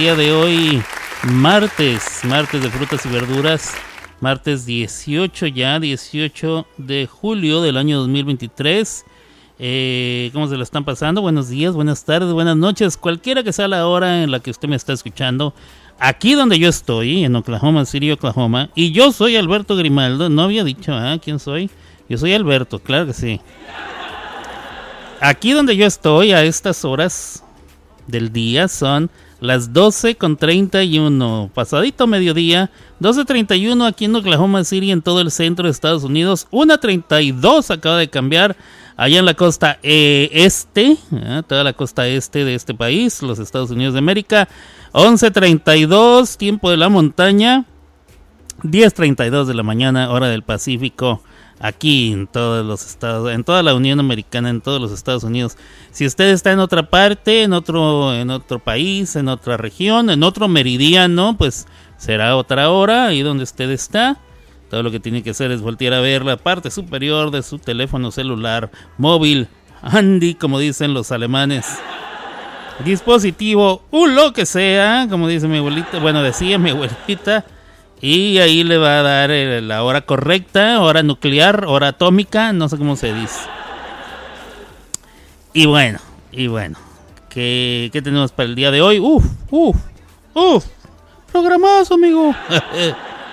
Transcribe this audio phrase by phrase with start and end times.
[0.00, 0.82] día de hoy?
[1.24, 3.74] Martes, martes de frutas y verduras.
[4.20, 9.04] Martes 18 ya, 18 de julio del año 2023.
[9.58, 11.20] Eh, ¿Cómo se lo están pasando?
[11.20, 12.96] Buenos días, buenas tardes, buenas noches.
[12.96, 15.52] Cualquiera que sea la hora en la que usted me está escuchando.
[15.98, 18.70] Aquí donde yo estoy, en Oklahoma City, Oklahoma.
[18.74, 20.30] Y yo soy Alberto Grimaldo.
[20.30, 21.18] No había dicho, ¿ah?
[21.22, 21.68] ¿Quién soy?
[22.08, 23.38] Yo soy Alberto, claro que sí.
[25.20, 27.44] Aquí donde yo estoy a estas horas
[28.06, 35.02] del día son las 12 con 31, pasadito mediodía, 12.31 aquí en Oklahoma City en
[35.02, 38.56] todo el centro de Estados Unidos, 1.32 acaba de cambiar
[38.96, 40.98] allá en la costa este,
[41.46, 44.48] toda la costa este de este país, los Estados Unidos de América,
[44.92, 47.64] 11.32 tiempo de la montaña,
[48.62, 51.22] 10.32 de la mañana hora del Pacífico
[51.60, 55.56] aquí en todos los estados, en toda la Unión Americana, en todos los Estados Unidos.
[55.92, 60.22] Si usted está en otra parte, en otro, en otro país, en otra región, en
[60.22, 61.66] otro meridiano, pues
[61.98, 64.18] será otra hora ahí donde usted está.
[64.70, 67.58] Todo lo que tiene que hacer es voltear a ver la parte superior de su
[67.58, 69.48] teléfono celular, móvil,
[69.82, 71.66] handy, como dicen los alemanes.
[72.84, 77.44] Dispositivo, o lo que sea, como dice mi abuelita, bueno, decía mi abuelita.
[78.02, 82.78] Y ahí le va a dar la hora correcta, hora nuclear, hora atómica, no sé
[82.78, 83.40] cómo se dice.
[85.52, 85.98] Y bueno,
[86.32, 86.78] y bueno,
[87.28, 89.00] ¿qué, qué tenemos para el día de hoy?
[89.00, 89.76] Uf, uf,
[90.32, 90.64] uf,
[91.30, 92.34] programazo, amigo.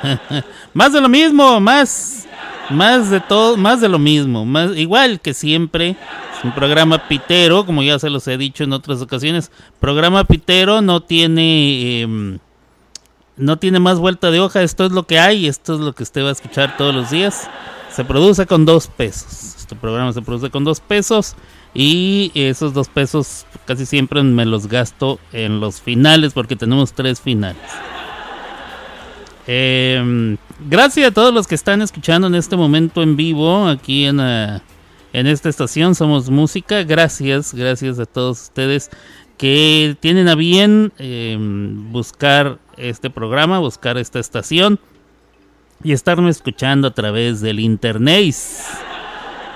[0.73, 2.27] más de lo mismo, más,
[2.69, 5.95] más de todo, más de lo mismo, más igual que siempre.
[6.43, 9.51] Un programa pitero, como ya se los he dicho en otras ocasiones.
[9.79, 12.01] Programa pitero no tiene...
[12.01, 12.39] em,
[13.37, 16.03] no tiene más vuelta de hoja, esto es lo que hay, esto es lo que
[16.03, 17.49] usted va a escuchar todos los días.
[17.91, 19.55] Se produce con dos pesos.
[19.57, 21.35] Este programa se produce con dos pesos
[21.73, 27.21] y esos dos pesos casi siempre me los gasto en los finales porque tenemos tres
[27.21, 27.61] finales.
[29.45, 30.37] Eh,
[30.69, 34.59] gracias a todos los que están escuchando en este momento en vivo aquí en, eh,
[35.13, 36.83] en esta estación Somos Música.
[36.83, 38.89] Gracias, gracias a todos ustedes
[39.37, 44.79] que tienen a bien eh, buscar este programa, buscar esta estación
[45.83, 48.35] y estarme escuchando a través del internet.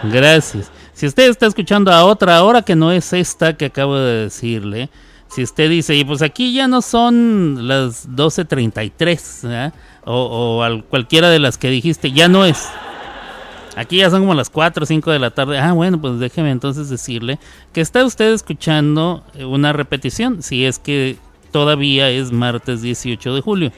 [0.03, 0.71] Gracias.
[0.93, 4.89] Si usted está escuchando a otra hora que no es esta que acabo de decirle,
[5.27, 9.73] si usted dice, y pues aquí ya no son las 12.33, ¿verdad?
[10.05, 12.67] o, o al- cualquiera de las que dijiste, ya no es.
[13.77, 15.57] Aquí ya son como las 4 o 5 de la tarde.
[15.57, 17.39] Ah, bueno, pues déjeme entonces decirle
[17.71, 21.15] que está usted escuchando eh, una repetición, si es que
[21.51, 23.71] todavía es martes 18 de julio.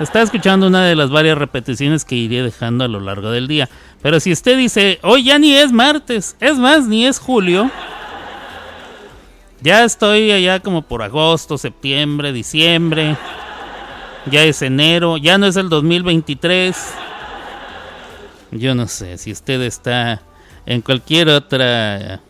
[0.00, 3.68] Está escuchando una de las varias repeticiones que iré dejando a lo largo del día.
[4.00, 7.68] Pero si usted dice, hoy ya ni es martes, es más, ni es julio,
[9.60, 13.16] ya estoy allá como por agosto, septiembre, diciembre,
[14.30, 16.76] ya es enero, ya no es el 2023.
[18.52, 20.22] Yo no sé si usted está
[20.64, 22.20] en cualquier otra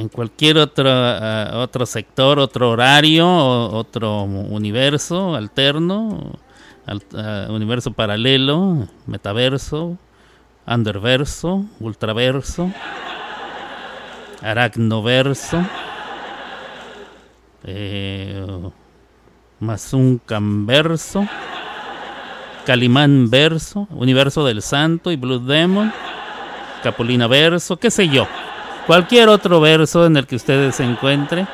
[0.00, 6.38] en cualquier otro ah, otro sector, otro horario, otro universo alterno,
[6.86, 9.98] al- ah, universo paralelo, metaverso,
[10.66, 12.70] underverso, ultraverso,
[14.42, 15.62] aracnoverso,
[17.64, 18.46] eh,
[19.60, 21.26] mazuncanverso.
[22.66, 25.92] Calimán Verso, Universo del Santo y Blue Demon,
[26.82, 28.26] Capulina Verso, qué sé yo.
[28.90, 31.46] Cualquier otro verso en el que usted se encuentre,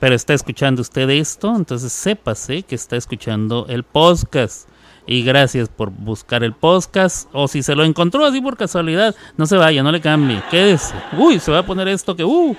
[0.00, 4.68] pero está escuchando usted esto, entonces sépase que está escuchando el podcast.
[5.06, 7.28] Y gracias por buscar el podcast.
[7.32, 10.42] O si se lo encontró así por casualidad, no se vaya, no le cambie.
[10.50, 10.92] Quédese.
[11.16, 12.24] Uy, se va a poner esto que.
[12.24, 12.56] Uh,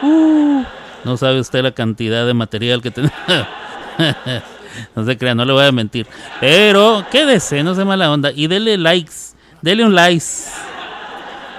[0.00, 0.64] uh.
[1.04, 3.14] No sabe usted la cantidad de material que tenemos.
[4.96, 6.06] No se crea, no le voy a mentir.
[6.40, 8.32] Pero quédese, no se mala onda.
[8.32, 9.34] Y dele likes.
[9.60, 10.48] Dele un likes.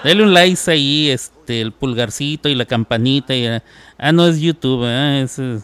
[0.03, 3.35] Dele un likes ahí, este, el pulgarcito y la campanita.
[3.35, 3.63] Y, ah,
[3.97, 5.59] ah, no es YouTube, ah, es, eh,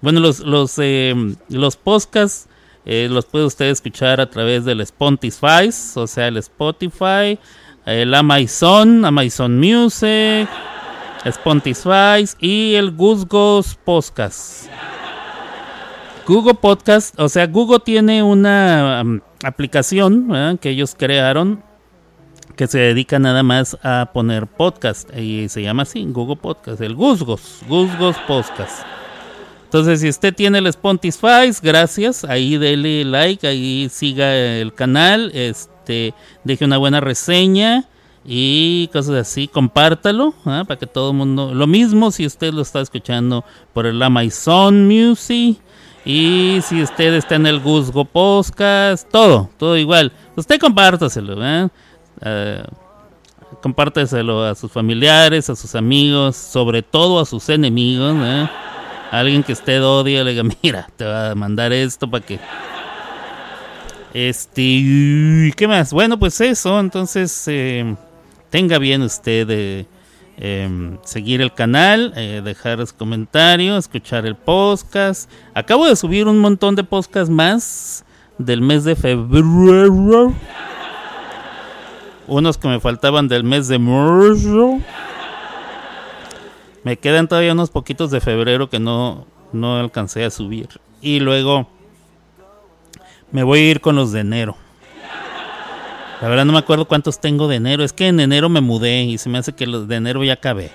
[0.00, 1.14] bueno, los, los, eh,
[1.48, 2.48] los podcasts
[2.84, 7.38] eh, los puede usted escuchar a través del Spotify, o sea, el Spotify,
[7.86, 10.48] el Amazon, Amazon Music,
[11.24, 14.68] Spotify y el Guzgos Podcast.
[16.26, 21.62] Google Podcast, o sea, Google tiene una um, aplicación que ellos crearon
[22.56, 26.94] que se dedica nada más a poner podcast y se llama así, Google Podcast, el
[26.94, 28.86] Guzgos, Guzgos Podcast.
[29.64, 36.14] Entonces, si usted tiene el Spotify, gracias, ahí dele like, ahí siga el canal, este,
[36.44, 37.88] deje una buena reseña
[38.24, 40.64] y cosas así, compártalo ¿ah?
[40.66, 44.86] para que todo el mundo, lo mismo si usted lo está escuchando por el Amazon
[44.86, 45.58] Music
[46.04, 50.12] y si usted está en el Guzgo Podcast, todo, todo igual.
[50.36, 51.68] Usted compártaselo, ¿eh?
[52.24, 52.64] Uh,
[53.60, 58.16] compárteselo a sus familiares, a sus amigos, sobre todo a sus enemigos.
[58.20, 58.48] ¿eh?
[59.10, 62.40] alguien que usted odia, le diga, mira, te va a mandar esto para que...
[64.12, 65.92] Este, ¿qué más?
[65.92, 67.96] Bueno, pues eso, entonces eh,
[68.50, 69.86] tenga bien usted de
[70.36, 75.30] Em, seguir el canal, eh, dejar los comentarios, escuchar el podcast.
[75.54, 78.04] Acabo de subir un montón de podcasts más
[78.38, 80.34] del mes de febrero.
[82.26, 84.78] Unos que me faltaban del mes de marzo.
[86.82, 90.68] Me quedan todavía unos poquitos de febrero que no, no alcancé a subir.
[91.00, 91.68] Y luego
[93.30, 94.56] me voy a ir con los de enero.
[96.20, 97.84] La verdad no me acuerdo cuántos tengo de enero.
[97.84, 100.34] Es que en enero me mudé y se me hace que los de enero ya
[100.34, 100.70] acabé.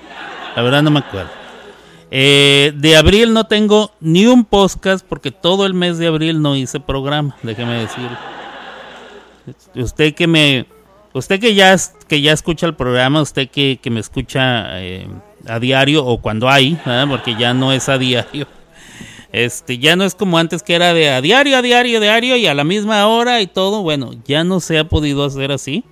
[0.56, 1.30] La verdad no me acuerdo.
[2.12, 6.56] Eh, de abril no tengo ni un podcast porque todo el mes de abril no
[6.56, 8.10] hice programa, déjeme decir.
[9.75, 10.66] Usted que me,
[11.14, 11.76] usted que ya
[12.08, 15.08] que ya escucha el programa, usted que, me escucha eh,
[15.48, 16.78] a diario o cuando hay,
[17.08, 18.48] porque ya no es a diario.
[19.32, 22.36] Este, ya no es como antes que era de a diario, a diario, a diario
[22.36, 23.84] y a la misma hora y todo.
[23.84, 25.84] Bueno, ya no se ha podido hacer así.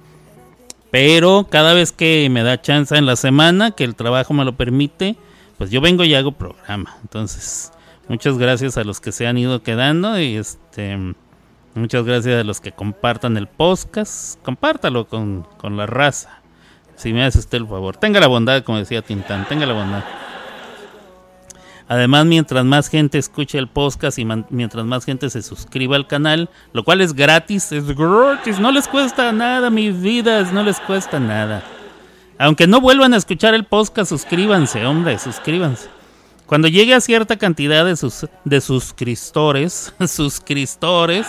[0.89, 4.57] Pero cada vez que me da chance en la semana, que el trabajo me lo
[4.57, 5.17] permite,
[5.59, 6.97] pues yo vengo y hago programa.
[7.03, 7.71] Entonces,
[8.07, 10.97] muchas gracias a los que se han ido quedando y este
[11.77, 14.41] muchas gracias a los que compartan el podcast.
[14.43, 16.41] Compártalo con, con la raza.
[16.95, 17.95] Si me hace usted el favor.
[17.97, 20.03] Tenga la bondad, como decía Tintán, tenga la bondad.
[21.89, 26.49] Además, mientras más gente escuche el podcast y mientras más gente se suscriba al canal,
[26.73, 31.19] lo cual es gratis, es gratis, no les cuesta nada, mis vidas, no les cuesta
[31.19, 31.63] nada.
[32.39, 35.87] Aunque no vuelvan a escuchar el podcast, suscríbanse, hombre, suscríbanse.
[36.45, 41.27] Cuando llegue a cierta cantidad de, sus, de suscriptores, suscriptores,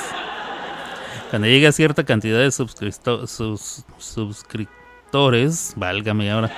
[1.31, 6.51] cuando llegue a cierta cantidad de sus, suscriptores, válgame ahora,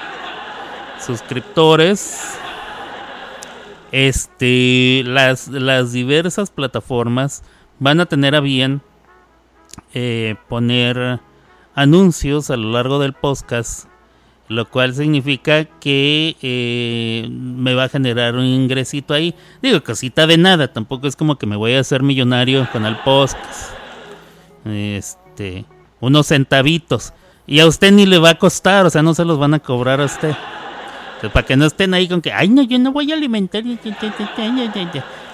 [1.04, 2.38] suscriptores,
[3.92, 7.42] este, las, las diversas plataformas
[7.78, 8.82] van a tener a bien
[9.92, 11.20] eh, poner
[11.74, 13.88] anuncios a lo largo del podcast,
[14.48, 19.34] lo cual significa que eh, me va a generar un ingresito ahí.
[19.62, 22.96] Digo, cosita de nada, tampoco es como que me voy a hacer millonario con el
[22.98, 23.79] podcast.
[24.64, 25.64] Este,
[26.00, 27.12] unos centavitos.
[27.46, 29.58] Y a usted ni le va a costar, o sea, no se los van a
[29.58, 30.34] cobrar a usted
[31.28, 33.62] para que no estén ahí con que, ay, no, yo no voy a alimentar.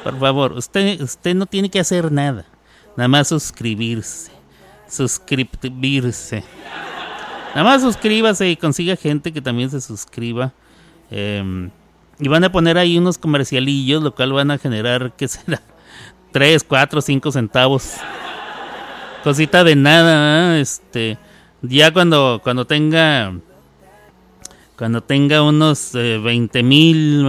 [0.03, 2.45] Por favor, usted, usted no tiene que hacer nada.
[2.97, 4.33] Nada más suscribirse.
[4.89, 6.43] Suscribirse.
[7.55, 10.53] Nada más suscríbase y consiga gente que también se suscriba.
[11.11, 11.71] Em,
[12.19, 15.63] y van a poner ahí unos comercialillos, lo cual van a generar, ¿qué será?
[16.33, 17.95] 3, 4, 5 centavos.
[19.27, 21.19] Cosita de nada, este.
[21.61, 23.35] Ya cuando, cuando tenga
[24.77, 27.27] cuando tenga unos 20 eh, mil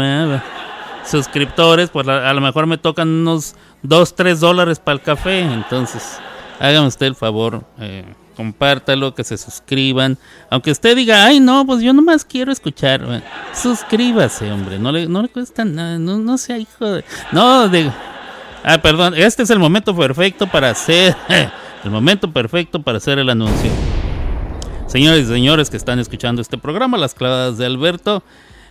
[1.03, 5.39] suscriptores, pues a, lo mejor me tocan unos 2, 3 dólares para el café.
[5.39, 6.19] Entonces,
[6.59, 10.19] hágame usted el favor, eh, compártalo, que se suscriban.
[10.51, 13.23] Aunque usted diga, ay, no, pues yo nomás quiero escuchar.
[13.55, 17.03] suscríbase, hombre, no le, no le cuesta nada, no, no sea hijo de...
[17.31, 17.91] No, de...
[18.63, 21.15] Ah, perdón, este es el momento perfecto para hacer...
[21.83, 23.71] el momento perfecto para hacer el anuncio.
[24.87, 28.23] Señores y señores que están escuchando este programa, Las Clavadas de Alberto,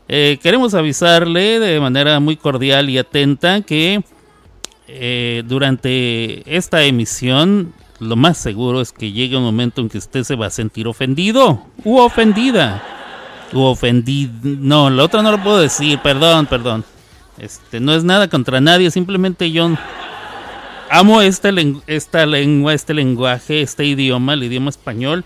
[0.08, 4.02] eh, queremos avisarle de manera muy cordial y atenta que
[4.88, 10.22] eh, durante esta emisión lo más seguro es que llegue un momento en que usted
[10.22, 12.82] se va a sentir ofendido u ofendida.
[13.52, 14.32] U ofendido.
[14.42, 16.84] No, lo otro no lo puedo decir, perdón, perdón.
[17.38, 19.70] Este, no es nada contra nadie, simplemente yo
[20.90, 21.50] amo esta,
[21.86, 25.24] esta lengua, este lenguaje, este idioma, el idioma español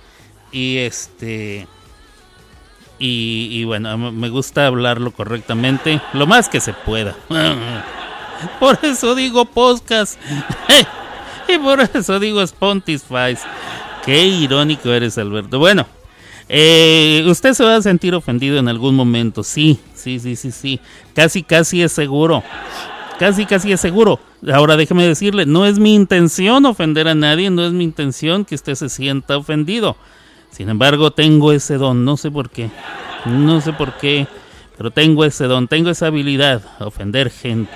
[0.53, 1.67] y este.
[3.03, 7.17] Y, bueno, me gusta hablarlo correctamente, lo más que se pueda.
[8.61, 10.21] Por eso digo podcast.
[11.49, 13.37] y por eso digo Spontify.
[14.05, 15.59] Qué irónico eres, Alberto.
[15.59, 15.87] Bueno,
[16.53, 20.81] Eh, usted se va a sentir ofendido en algún momento, sí, sí, sí, sí, sí.
[21.15, 22.43] Casi, casi es seguro.
[23.21, 24.19] Casi, casi es seguro.
[24.51, 28.55] Ahora déjeme decirle, no es mi intención ofender a nadie, no es mi intención que
[28.55, 29.99] usted se sienta ofendido.
[30.51, 32.71] Sin embargo, tengo ese don, no sé por qué.
[33.27, 34.27] No sé por qué,
[34.79, 37.71] pero tengo ese don, tengo esa habilidad, ofender gente.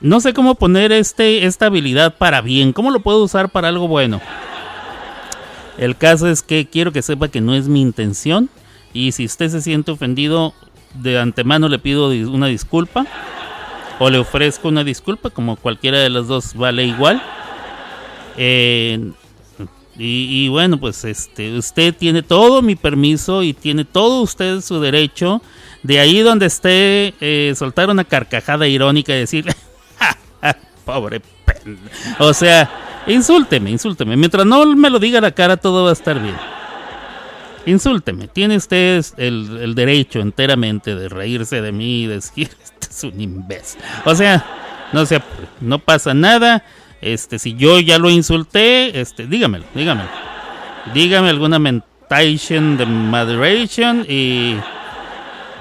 [0.00, 3.88] No sé cómo poner este, esta habilidad para bien, cómo lo puedo usar para algo
[3.88, 4.20] bueno.
[5.78, 8.50] El caso es que quiero que sepa que no es mi intención
[8.92, 10.54] y si usted se siente ofendido,
[10.94, 13.04] de antemano le pido una disculpa
[13.98, 17.22] o le ofrezco una disculpa, como cualquiera de las dos vale igual.
[18.36, 19.12] Eh,
[20.00, 25.42] y, bueno, pues este, usted tiene todo mi permiso y tiene todo usted su derecho
[25.82, 29.56] de ahí donde esté eh, soltar una carcajada irónica y decirle,
[30.84, 31.20] pobre
[32.20, 32.70] O sea,
[33.08, 34.16] insúlteme, insúlteme.
[34.16, 36.36] Mientras no me lo diga la cara, todo va a estar bien.
[37.68, 38.28] Insúlteme.
[38.28, 43.80] Tiene usted el, derecho enteramente de reírse de mí y decir, este es un imbécil.
[44.04, 44.44] O sea,
[44.92, 45.22] no, sea,
[45.60, 46.64] no pasa nada.
[47.00, 50.08] Este, si yo ya lo insulté, este, dígamelo, dígamelo.
[50.94, 54.56] Dígame alguna mentation de moderation y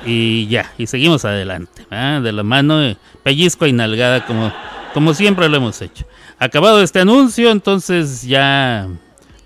[0.05, 4.53] y ya, y seguimos adelante, de la mano, eh, pellizco y nalgada como,
[4.93, 6.05] como siempre lo hemos hecho.
[6.39, 8.87] Acabado este anuncio, entonces ya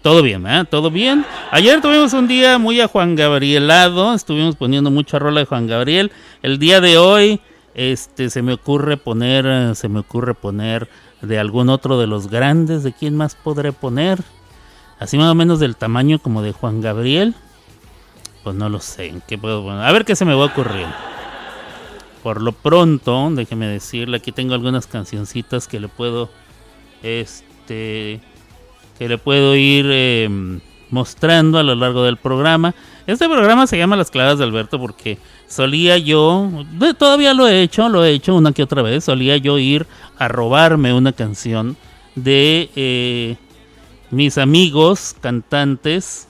[0.01, 1.25] todo bien, Todo bien.
[1.51, 6.11] Ayer tuvimos un día muy a Juan Gabrielado, estuvimos poniendo mucha rola de Juan Gabriel.
[6.41, 7.39] El día de hoy,
[7.75, 10.89] este, se me ocurre poner, se me ocurre poner
[11.21, 14.19] de algún otro de los grandes, ¿de quién más podré poner?
[14.99, 17.35] Así más o menos del tamaño como de Juan Gabriel.
[18.43, 19.83] Pues no lo sé, ¿en qué puedo poner?
[19.83, 20.87] A ver qué se me va a ocurrir.
[22.23, 26.29] Por lo pronto, déjeme decirle, aquí tengo algunas cancioncitas que le puedo,
[27.03, 28.21] este,
[29.01, 30.59] que le puedo ir em,
[30.91, 32.75] mostrando a lo largo del programa.
[33.07, 35.17] Este programa se llama Las Claves de Alberto porque
[35.47, 36.47] solía yo,
[36.99, 39.87] todavía lo he hecho, lo he hecho una que otra vez, solía yo ir
[40.19, 41.77] a robarme una canción
[42.13, 43.37] de eh,
[44.11, 46.27] mis amigos cantantes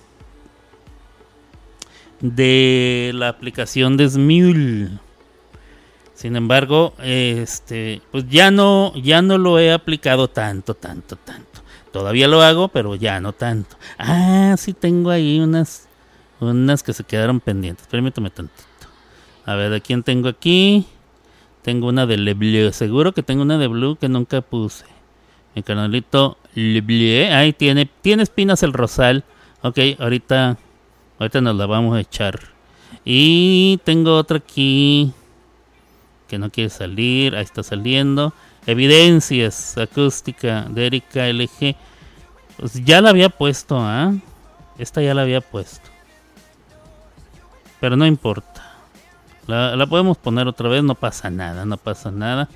[2.21, 4.89] de la aplicación de Smule.
[6.13, 11.51] Sin embargo, este, pues ya no, ya no lo he aplicado tanto, tanto, tanto.
[11.91, 13.75] Todavía lo hago, pero ya no tanto.
[13.97, 15.87] Ah, sí tengo ahí unas,
[16.39, 17.87] unas que se quedaron pendientes.
[17.87, 18.63] Permítame tantito.
[19.45, 20.85] A ver, ¿de quién tengo aquí?
[21.63, 22.71] Tengo una de Le Bleu.
[22.71, 24.85] Seguro que tengo una de Blue que nunca puse.
[25.53, 27.33] Mi canalito Le Bleu.
[27.33, 27.89] Ahí tiene.
[28.01, 29.23] Tiene espinas el rosal.
[29.61, 30.57] Ok, ahorita.
[31.19, 32.39] Ahorita nos la vamos a echar.
[33.03, 35.11] Y tengo otra aquí.
[36.27, 37.35] Que no quiere salir.
[37.35, 38.33] Ahí está saliendo.
[38.65, 41.75] Evidencias acústica de Erika LG.
[42.57, 44.13] Pues ya la había puesto, ¿ah?
[44.77, 45.89] Esta ya la había puesto.
[47.79, 48.61] Pero no importa.
[49.47, 52.47] La, podemos poner otra vez, no pasa nada, no pasa nada.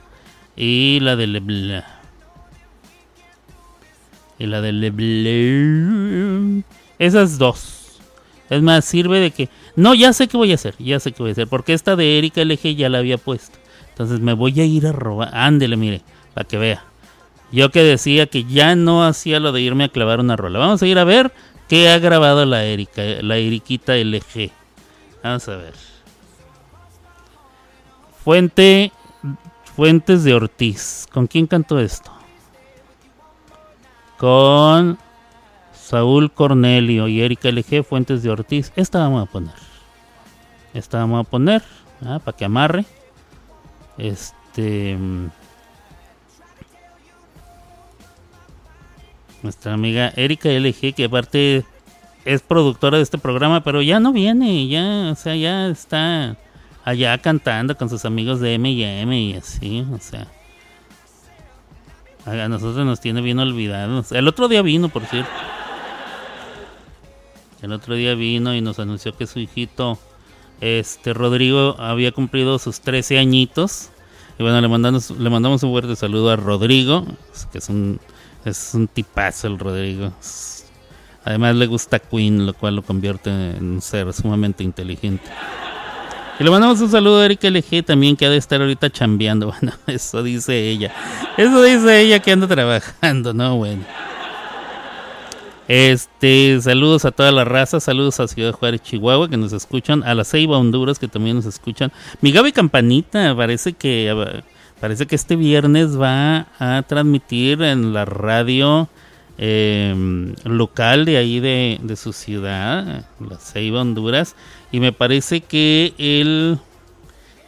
[0.56, 1.84] Y la de Leblanc.
[4.38, 6.66] Y la de Leblanc.
[7.00, 8.00] Esas dos.
[8.50, 9.50] Es más, sirve de que...
[9.76, 11.48] No, ya sé qué voy a hacer, ya sé qué voy a hacer.
[11.48, 13.58] Porque esta de Erika LG ya la había puesto.
[13.96, 15.30] Entonces me voy a ir a robar.
[15.34, 16.02] Ándele, mire,
[16.34, 16.84] para que vea.
[17.50, 20.60] Yo que decía que ya no hacía lo de irme a clavar una rola.
[20.60, 21.32] Vamos a ir a ver
[21.70, 24.52] qué ha grabado la Erika, la Eriquita LG.
[25.24, 25.74] Vamos a ver.
[28.22, 28.92] Fuente
[29.78, 31.08] Fuentes de Ortiz.
[31.14, 32.12] ¿Con quién cantó esto?
[34.18, 34.98] Con
[35.74, 38.74] Saúl Cornelio y Erika LG Fuentes de Ortiz.
[38.75, 39.56] Esta vamos a poner.
[40.74, 41.64] Esta vamos a poner.
[42.06, 42.84] Ah, para que amarre.
[43.98, 44.98] Este.
[49.44, 51.66] Nuestra amiga Erika LG, que aparte
[52.25, 56.36] es productora de este programa, pero ya no viene, ya, o sea, ya está
[56.84, 60.28] allá cantando con sus amigos de M&M y así, o sea.
[62.25, 64.12] A nosotros nos tiene bien olvidados.
[64.12, 65.30] El otro día vino, por cierto.
[67.62, 70.00] El otro día vino y nos anunció que su hijito,
[70.62, 73.90] este Rodrigo, había cumplido sus 13 añitos.
[74.38, 77.06] Y bueno, le mandamos, le mandamos un fuerte saludo a Rodrigo,
[77.52, 78.00] que es un,
[78.44, 80.12] es un tipazo el Rodrigo.
[81.24, 85.24] Además le gusta Queen, lo cual lo convierte en un ser sumamente inteligente.
[86.40, 89.48] Y le mandamos un saludo a Erika LG también que ha de estar ahorita chambeando.
[89.62, 90.94] Bueno, eso dice ella.
[91.38, 93.56] Eso dice ella que anda trabajando, ¿no?
[93.58, 93.86] Bueno.
[95.67, 100.13] Este, saludos a toda la raza, saludos a Ciudad Juárez, Chihuahua, que nos escuchan, a
[100.13, 101.91] la Ceiba, Honduras, que también nos escuchan.
[102.22, 104.43] Mi Gaby Campanita, parece que
[104.79, 108.88] parece que este viernes va a transmitir en la radio
[109.39, 114.36] em, local de ahí de, de, su ciudad, la Ceiba, Honduras.
[114.72, 116.60] Y me parece que él...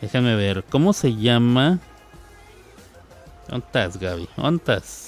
[0.02, 1.80] Déjame ver, ¿cómo se llama?
[3.48, 4.28] ¿Dónde estás, Gaby?
[4.38, 5.07] ¿Dónde estás?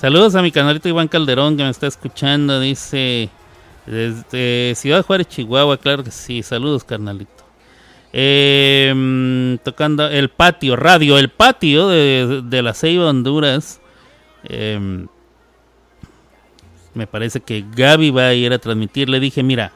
[0.00, 2.58] Saludos a mi canalito Iván Calderón que me está escuchando.
[2.58, 3.28] Dice
[3.84, 5.76] desde Ciudad Juárez, Chihuahua.
[5.76, 6.42] Claro que sí.
[6.42, 7.44] Saludos, carnalito.
[8.10, 13.82] Eh, tocando el patio, radio, el patio de, de la Ceiba, Honduras.
[14.44, 15.06] Eh,
[16.94, 19.10] me parece que Gaby va a ir a transmitir.
[19.10, 19.70] Le dije, mira,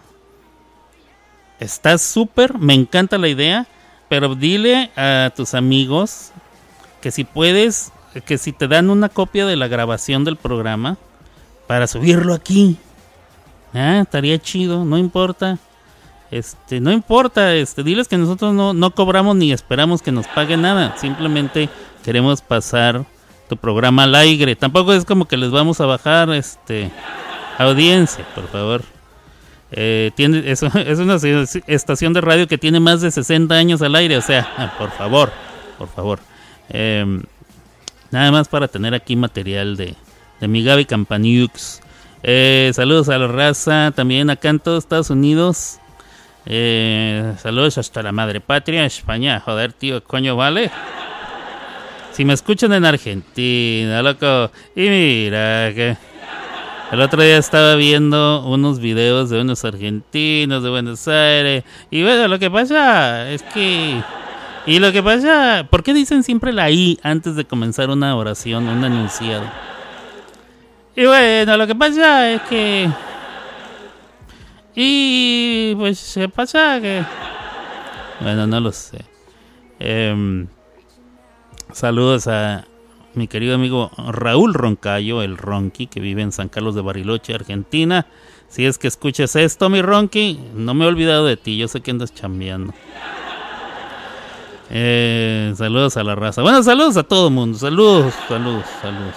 [1.60, 3.66] estás súper, me encanta la idea,
[4.08, 6.32] pero dile a tus amigos
[7.02, 7.92] que si puedes,
[8.22, 10.96] que si te dan una copia de la grabación del programa
[11.66, 12.76] para subirlo aquí.
[13.72, 15.58] Ah, estaría chido, no importa.
[16.30, 20.62] Este, no importa, este, diles que nosotros no, no cobramos ni esperamos que nos paguen
[20.62, 20.96] nada.
[20.96, 21.68] Simplemente
[22.04, 23.04] queremos pasar
[23.48, 24.56] tu programa al aire.
[24.56, 26.90] Tampoco es como que les vamos a bajar este
[27.58, 28.82] audiencia, por favor.
[29.70, 31.16] Eh, tiene, es, es, una
[31.66, 35.32] estación de radio que tiene más de 60 años al aire, o sea, por favor,
[35.78, 36.20] por favor.
[36.68, 37.22] Eh,
[38.14, 39.94] nada más para tener aquí material de,
[40.40, 41.80] de mi Gaby Campaniux.
[42.22, 45.80] Eh, saludos a la raza, también acá en todos Estados Unidos.
[46.46, 49.40] Eh, saludos hasta la madre patria, España.
[49.40, 50.70] Joder, tío, coño, vale.
[52.12, 54.50] Si me escuchan en Argentina, loco.
[54.76, 55.96] Y mira que.
[56.92, 61.64] El otro día estaba viendo unos videos de unos argentinos de Buenos Aires.
[61.90, 64.00] Y bueno, lo que pasa es que.
[64.66, 65.66] Y lo que pasa.
[65.70, 69.44] ¿Por qué dicen siempre la I antes de comenzar una oración, un enunciado?
[70.96, 72.88] Y bueno, lo que pasa es que.
[74.76, 77.04] Y pues se pasa que...
[78.20, 79.04] Bueno, no lo sé.
[79.78, 80.46] Eh,
[81.72, 82.64] saludos a
[83.14, 88.06] mi querido amigo Raúl Roncayo, el Ronqui, que vive en San Carlos de Bariloche, Argentina.
[88.48, 91.80] Si es que escuchas esto, mi Ronqui, no me he olvidado de ti, yo sé
[91.80, 92.74] que andas chambeando.
[94.70, 96.42] Eh, saludos a la raza.
[96.42, 97.58] Bueno, saludos a todo el mundo.
[97.58, 99.14] Saludos, saludos, saludos.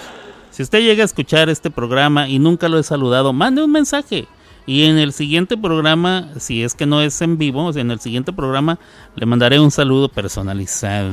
[0.50, 4.26] Si usted llega a escuchar este programa y nunca lo he saludado, mande un mensaje.
[4.66, 7.90] Y en el siguiente programa, si es que no es en vivo, o sea, en
[7.90, 8.78] el siguiente programa
[9.14, 11.10] le mandaré un saludo personalizado.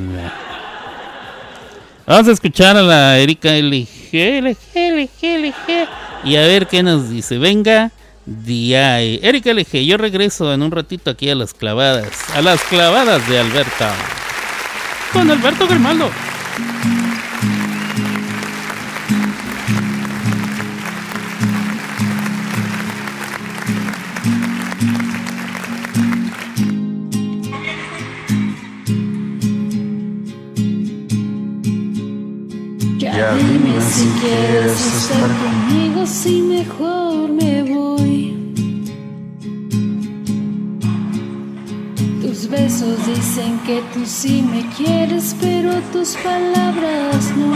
[2.06, 5.88] Vamos a escuchar a la Erika LG, LG, LG, LG
[6.26, 7.38] y a ver qué nos dice.
[7.38, 7.91] Venga,
[8.26, 8.74] DI.
[9.21, 13.39] Erika LG, yo regreso en un ratito aquí a las clavadas, a las clavadas de
[13.39, 13.93] Alberta.
[15.15, 16.10] Con Alberto Grimaldo.
[32.97, 38.05] Ya dime si quieres estar conmigo, si mejor me voy.
[42.49, 47.55] Besos dicen que tú sí me quieres, pero tus palabras no.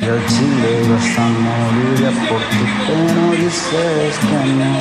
[0.00, 4.72] Y al chile vas morir ya por tu pena dices que no.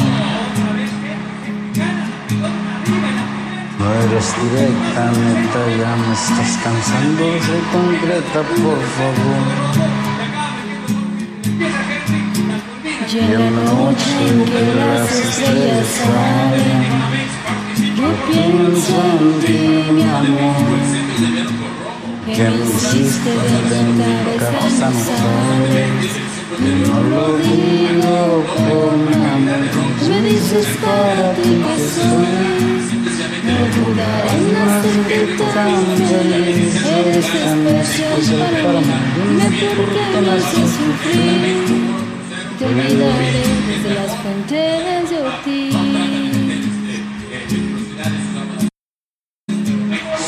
[3.79, 10.08] No eres directa, neta, ya me estás cansando, soy concreta, por favor.
[13.11, 16.83] Y en la noche que las estrellas salen,
[17.97, 19.61] yo pienso en ti,
[19.93, 20.77] mi amor.
[22.27, 25.83] Que me hiciste dentar esta noche.
[26.59, 29.63] Y no lo digo por mi amor.
[30.07, 32.33] Me dices para ti que soy.
[33.49, 35.19] No dudaré en hacerte
[35.55, 36.73] tan feliz.
[36.85, 38.97] Eres especial para mí.
[39.59, 41.88] Qué me haces sufrir.
[42.59, 45.75] Te olvidaré desde las fronteras de Ortiz.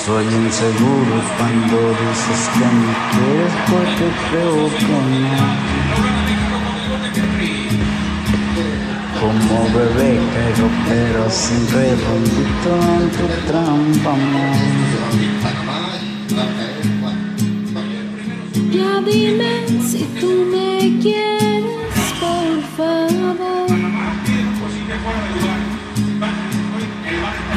[0.06, 5.39] Soy inseguro cuando dices que me quieres porque creo que no.
[9.20, 14.58] Como bebé caigo pero sin redondito en tu trampa, amor.
[18.72, 19.52] Ya dime
[19.86, 21.51] si tú me quieres,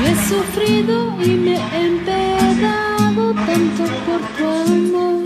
[0.07, 5.25] he sufrido y me he empedado tanto por tu amor.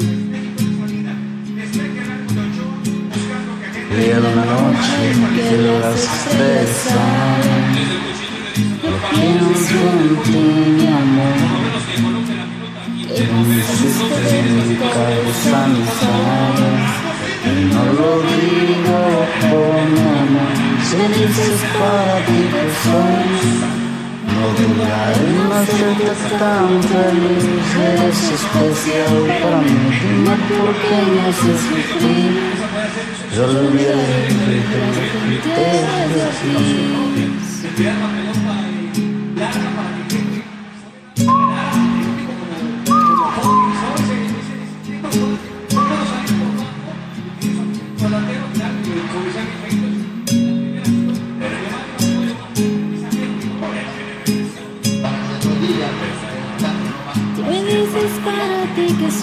[3.99, 5.03] Una noche
[5.35, 6.01] que las
[9.11, 10.43] pienso en ti,
[10.77, 11.69] mi amor.
[13.49, 14.29] Miseria
[17.05, 17.08] Y
[17.73, 18.99] no lo digo
[19.93, 20.53] mi amor
[20.89, 23.79] Si dices para ti que soy
[24.39, 27.45] no dudaré en hacerte tan feliz.
[27.77, 32.33] Eres especial para mí Dime por qué me haces sufrir.
[33.35, 35.71] Yo olvidaré que te
[37.83, 38.28] de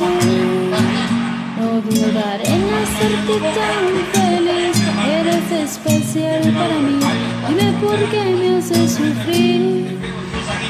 [0.01, 4.77] no dudaré en hacerte tan feliz.
[5.07, 6.99] Eres especial para mí,
[7.47, 9.97] dime por qué me haces sufrir.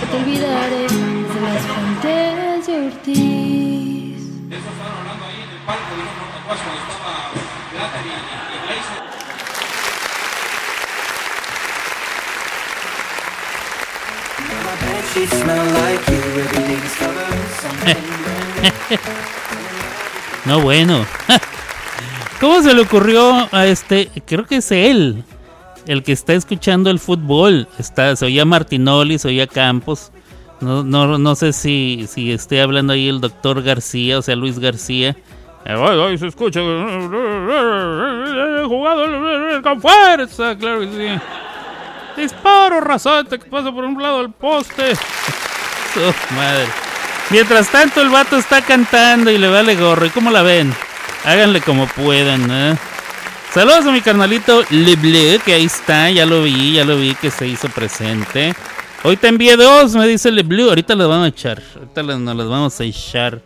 [0.02, 4.06] No te olvidaré de las fuentes de Ortiz.
[15.14, 18.25] She smell like you, everything's covered in something.
[20.46, 21.04] No, bueno.
[22.40, 24.12] ¿Cómo se le ocurrió a este?
[24.28, 25.24] Creo que es él,
[25.88, 27.68] el que está escuchando el fútbol.
[27.80, 30.12] Está, se oía Martinoli, se oía Campos.
[30.62, 34.60] No, no, no sé si, si esté hablando ahí el doctor García, o sea, Luis
[34.60, 35.16] García.
[35.66, 36.60] Ay, ay, se escucha.
[38.68, 42.22] Jugado con fuerza, claro que sí.
[42.22, 44.96] Disparo rasante que pasa por un lado del poste.
[44.96, 46.00] Su
[46.36, 46.85] madre.
[47.32, 50.06] Mientras tanto, el vato está cantando y le vale gorro.
[50.06, 50.74] ¿Y cómo la ven?
[51.24, 52.78] Háganle como puedan, ¿eh?
[53.54, 56.10] Saludos a mi carnalito Le Bleu, que ahí está.
[56.12, 58.54] Ya lo vi, ya lo vi que se hizo presente.
[59.04, 60.70] Hoy te envié dos, me dice Le Bleu.
[60.70, 61.62] Ahorita las vamos a echar.
[61.76, 63.42] Ahorita las- nos las vamos a echar.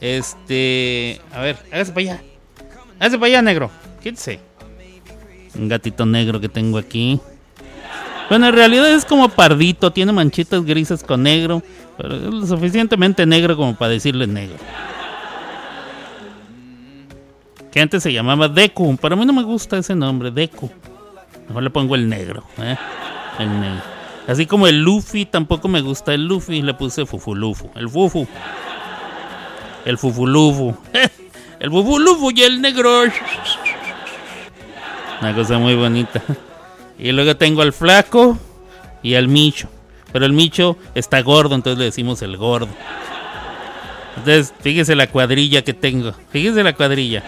[0.00, 1.20] Este.
[1.34, 2.22] A ver, hágase para allá.
[2.98, 3.70] Hágase para allá, negro.
[4.02, 4.40] Quítese.
[5.54, 7.20] Un gatito negro que tengo aquí.
[8.28, 11.62] Bueno, en realidad es como pardito, tiene manchitas grises con negro,
[11.96, 14.56] pero es lo suficientemente negro como para decirle negro.
[17.72, 20.70] Que antes se llamaba Deku, pero a mí no me gusta ese nombre, Deku.
[21.48, 22.76] Mejor le pongo el negro, ¿eh?
[23.38, 23.82] El negro.
[24.26, 28.28] Así como el Luffy, tampoco me gusta el Luffy, le puse Fufulufu, el Fufu.
[29.86, 30.76] El Fufulufu.
[31.60, 33.02] El Fufulufu y el negro.
[35.20, 36.22] Una cosa muy bonita.
[36.98, 38.38] Y luego tengo al flaco
[39.02, 39.68] y al micho.
[40.12, 42.68] Pero el micho está gordo, entonces le decimos el gordo.
[44.16, 46.12] Entonces, fíjese la cuadrilla que tengo.
[46.30, 47.22] Fíjese la cuadrilla.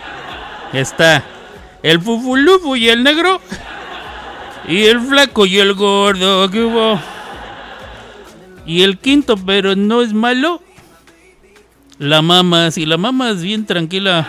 [0.72, 1.22] Está
[1.82, 3.40] el fufulufu y el negro.
[4.66, 7.00] Y el flaco y el gordo.
[8.66, 10.62] Y el quinto, pero no es malo.
[11.98, 14.26] La mamá, si la mamá es bien tranquila.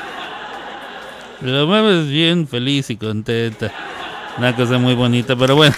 [1.42, 3.72] La mamá es bien feliz y contenta.
[4.38, 5.76] Una cosa muy bonita, pero bueno.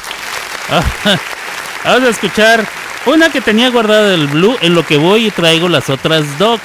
[1.83, 2.65] Vamos a escuchar
[3.05, 6.59] una que tenía guardada del Blue en lo que voy y traigo las otras dos.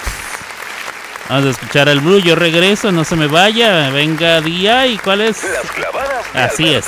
[1.28, 3.90] Vamos a escuchar al Blue, yo regreso, no se me vaya.
[3.90, 5.42] Venga día y cuál es.
[5.42, 6.86] Las clavadas de Así es.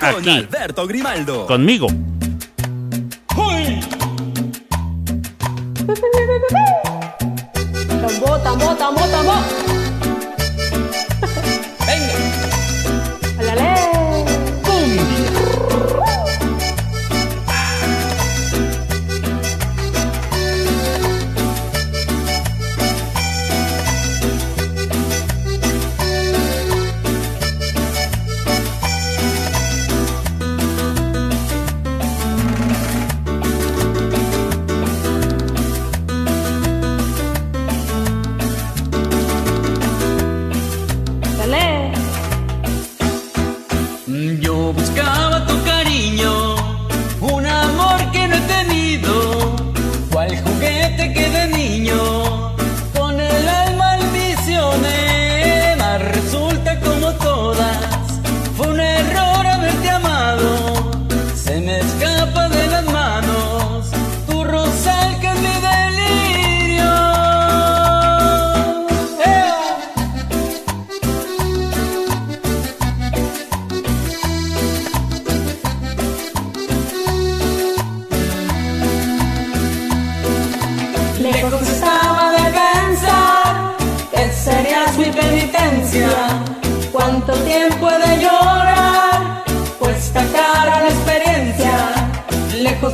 [0.00, 0.18] Alberto.
[0.18, 1.46] Aquí, Alberto Grimaldo.
[1.46, 1.88] conmigo.
[8.00, 9.77] Tambor, tambor, tambor, tambor.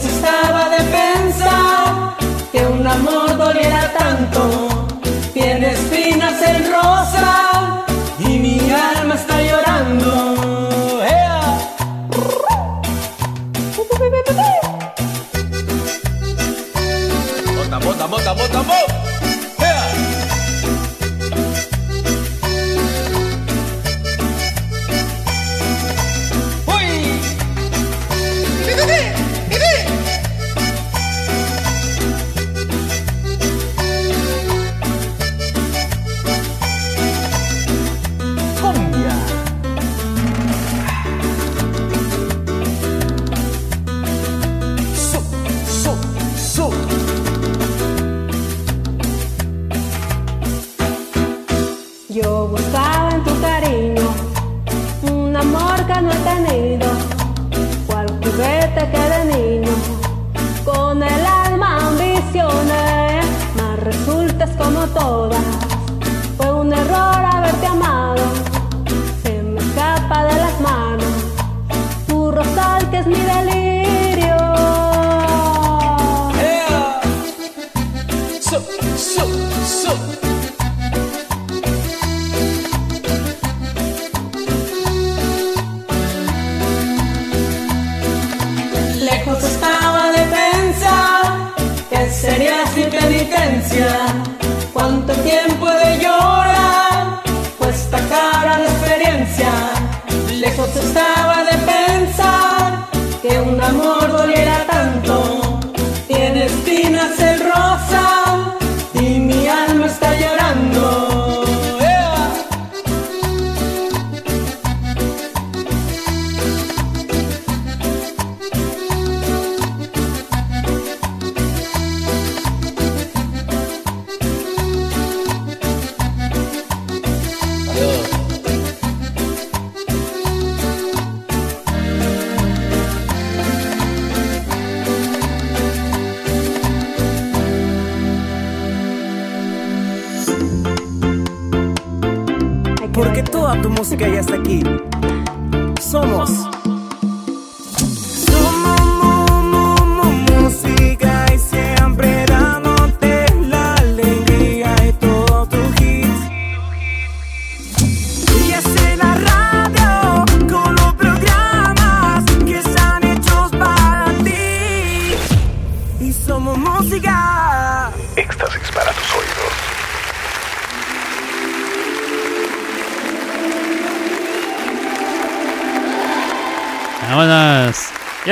[0.06, 2.16] estaba de pensar
[2.52, 4.86] que un amor doliera tanto.
[5.32, 7.84] Tiene espinas en rosa
[8.18, 10.33] y mi alma está llorando.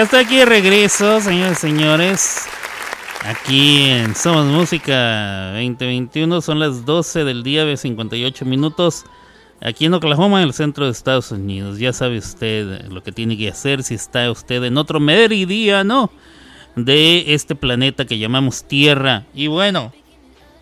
[0.02, 2.38] Ya estoy aquí de regreso, señores y señores.
[3.24, 6.40] Aquí en Somos Música 2021.
[6.40, 9.04] Son las 12 del día de 58 minutos.
[9.60, 11.78] Aquí en Oklahoma, en el centro de Estados Unidos.
[11.78, 16.10] Ya sabe usted lo que tiene que hacer si está usted en otro meridiano
[16.74, 19.26] de este planeta que llamamos Tierra.
[19.32, 19.92] Y bueno,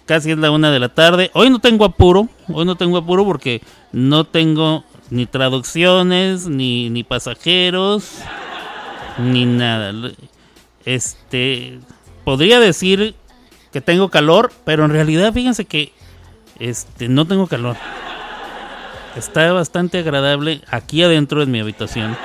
[0.05, 1.31] casi es la una de la tarde.
[1.33, 7.05] Hoy no tengo apuro, hoy no tengo apuro porque no tengo ni traducciones, ni, ni
[7.05, 8.18] pasajeros,
[9.20, 9.92] ni nada.
[10.85, 11.78] Este,
[12.24, 13.14] podría decir
[13.72, 15.92] que tengo calor, pero en realidad fíjense que
[16.59, 17.76] este, no tengo calor.
[19.16, 22.16] Está bastante agradable aquí adentro en mi habitación.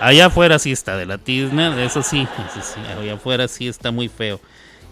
[0.00, 3.90] Allá afuera sí está de la tizna, eso sí, eso sí, allá afuera sí está
[3.90, 4.40] muy feo.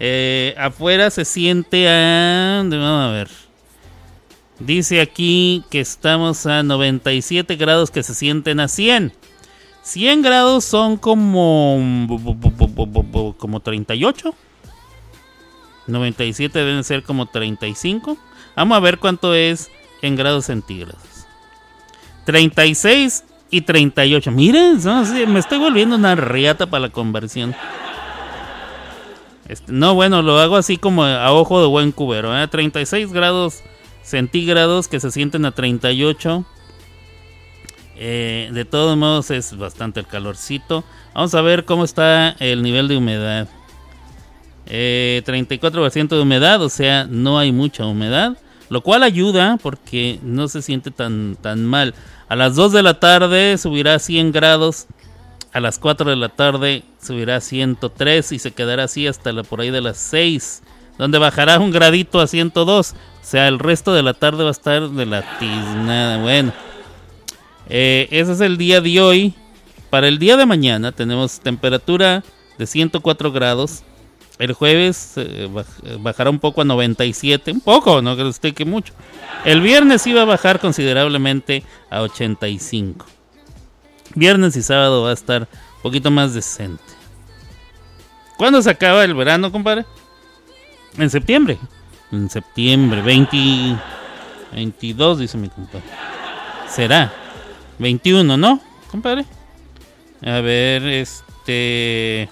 [0.01, 2.63] Eh, afuera se siente a...
[2.63, 3.29] Vamos a ver.
[4.61, 9.13] Dice aquí que estamos a 97 grados que se sienten a 100.
[9.89, 12.07] 100 grados son como...
[13.39, 14.35] como 38.
[15.87, 18.19] 97 deben ser como 35.
[18.55, 19.71] Vamos a ver cuánto es
[20.03, 21.27] en grados centígrados.
[22.27, 24.31] 36 y 38.
[24.31, 24.79] Miren,
[25.29, 27.55] me estoy volviendo una riata para la conversión.
[29.49, 32.39] Este, no, bueno, lo hago así como a ojo de buen cubero.
[32.39, 32.47] ¿eh?
[32.47, 33.63] 36 grados
[34.03, 36.45] centígrados que se sienten a 38.
[38.01, 40.85] Eh, de todos modos es bastante el calorcito.
[41.15, 43.49] Vamos a ver cómo está el nivel de humedad.
[44.67, 48.37] Eh, 34% de humedad, o sea, no hay mucha humedad.
[48.71, 51.95] Lo cual ayuda porque no se siente tan, tan mal.
[52.29, 54.87] A las 2 de la tarde subirá a 100 grados.
[55.53, 59.43] A las 4 de la tarde subirá a 103 y se quedará así hasta la,
[59.43, 60.63] por ahí de las 6.
[60.99, 62.93] Donde bajará un gradito a 102.
[62.93, 66.19] O sea, el resto de la tarde va a estar de la tiznada.
[66.19, 66.53] Bueno.
[67.69, 69.35] Eh, ese es el día de hoy.
[69.91, 72.23] Para el día de mañana tenemos temperatura
[72.59, 73.83] de 104 grados.
[74.39, 78.65] El jueves eh, baj- bajará un poco a 97, un poco, no cree usted que
[78.65, 78.93] mucho.
[79.45, 83.05] El viernes iba a bajar considerablemente a 85.
[84.15, 86.83] Viernes y sábado va a estar un poquito más decente.
[88.37, 89.85] ¿Cuándo se acaba el verano, compadre?
[90.97, 91.59] En septiembre.
[92.13, 93.77] En septiembre, 20,
[94.53, 95.85] 22, dice mi compadre.
[96.69, 97.13] Será.
[97.79, 98.61] 21, ¿no,
[98.91, 99.25] compadre?
[100.23, 102.29] A ver, este...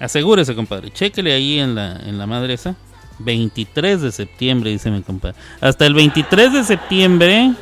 [0.00, 0.90] Asegúrese, compadre.
[0.90, 2.74] Chéquele ahí en la, en la madre esa.
[3.18, 5.36] 23 de septiembre, dice mi compadre.
[5.60, 7.52] Hasta el 23 de septiembre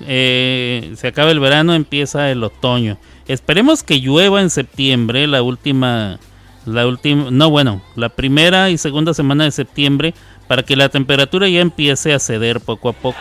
[0.00, 2.98] eh, se acaba el verano, empieza el otoño.
[3.26, 6.18] Esperemos que llueva en septiembre, la última,
[6.66, 10.14] la última, no bueno, la primera y segunda semana de septiembre,
[10.46, 13.18] para que la temperatura ya empiece a ceder poco a poco.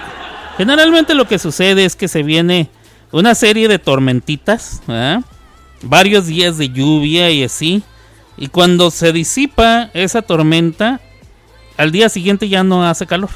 [0.57, 2.69] Generalmente lo que sucede es que se viene
[3.11, 4.81] una serie de tormentitas,
[5.83, 7.83] varios días de lluvia y así,
[8.37, 10.99] y cuando se disipa esa tormenta,
[11.77, 13.29] al día siguiente ya no hace calor.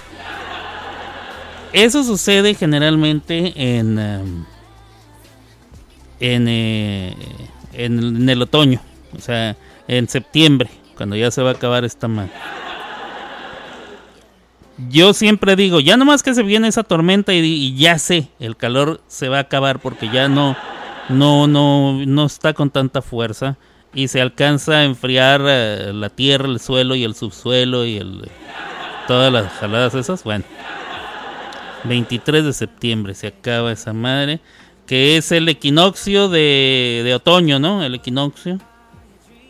[1.74, 4.46] Eso sucede generalmente en, em,
[6.20, 7.16] eh,
[7.74, 8.82] en, en el otoño,
[9.16, 9.56] o sea,
[9.88, 12.32] en septiembre, cuando ya se va a acabar esta madre.
[14.90, 18.56] Yo siempre digo, ya nomás que se viene esa tormenta y, y ya sé, el
[18.58, 20.56] calor se va a acabar porque ya no,
[21.10, 23.58] no, no, no está con tanta fuerza
[23.94, 28.30] y se alcanza a enfriar eh, la tierra, el suelo y el subsuelo y el,
[29.08, 30.24] todas las jaladas esas.
[30.24, 30.46] Bueno,
[31.84, 34.40] 23 de septiembre se acaba esa madre,
[34.86, 37.84] que es el equinoccio de, de otoño, ¿no?
[37.84, 38.60] El equinoccio.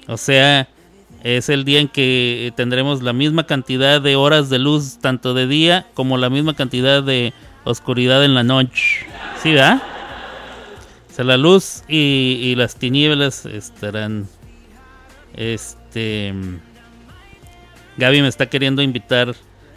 [0.08, 0.68] O sea,
[1.24, 5.48] es el día en que tendremos la misma cantidad de horas de luz, tanto de
[5.48, 9.06] día como la misma cantidad de oscuridad en la noche.
[9.42, 9.82] ¿Sí, verdad?
[11.10, 14.28] O sea, la luz y, las tinieblas estarán.
[15.36, 16.34] Este.
[17.98, 19.36] Gaby me está queriendo invitar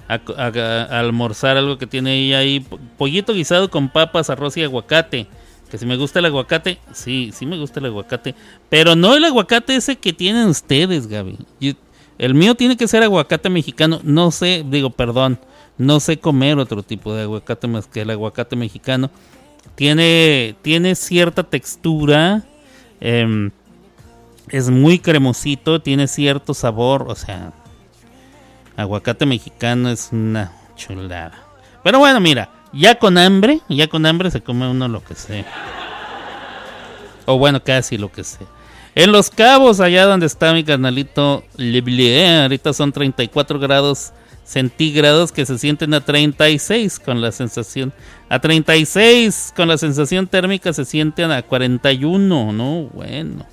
[0.08, 2.60] a, a- a almorzar algo que tiene ella ahí.
[2.60, 5.26] po- Pollito guisado con papas, arroz y aguacate.
[5.74, 8.36] Que si me gusta el aguacate, sí, sí me gusta el aguacate.
[8.68, 11.36] Pero no el aguacate ese que tienen ustedes, Gaby.
[12.16, 13.98] El mío tiene que ser aguacate mexicano.
[14.04, 15.40] No sé, digo, perdón.
[15.76, 19.10] No sé comer otro tipo de aguacate más que el aguacate mexicano.
[19.74, 22.44] Tiene, tiene cierta textura.
[23.00, 23.50] em,
[24.50, 25.82] es muy cremosito.
[25.82, 27.06] Tiene cierto sabor.
[27.08, 27.52] O sea,
[28.76, 31.32] aguacate mexicano es una chulada.
[31.82, 32.48] Pero bueno, mira.
[32.74, 35.44] Ya con hambre, ya con hambre se come uno lo que sea.
[37.26, 38.46] O bueno, casi lo que sea.
[38.94, 44.12] En Los Cabos, allá donde está mi carnalito Leblier, ahorita son 34 grados
[44.44, 47.92] centígrados que se sienten a 36 con la sensación.
[48.28, 52.82] A 36 con la sensación térmica se sienten a 41, ¿no?
[52.92, 53.46] Bueno.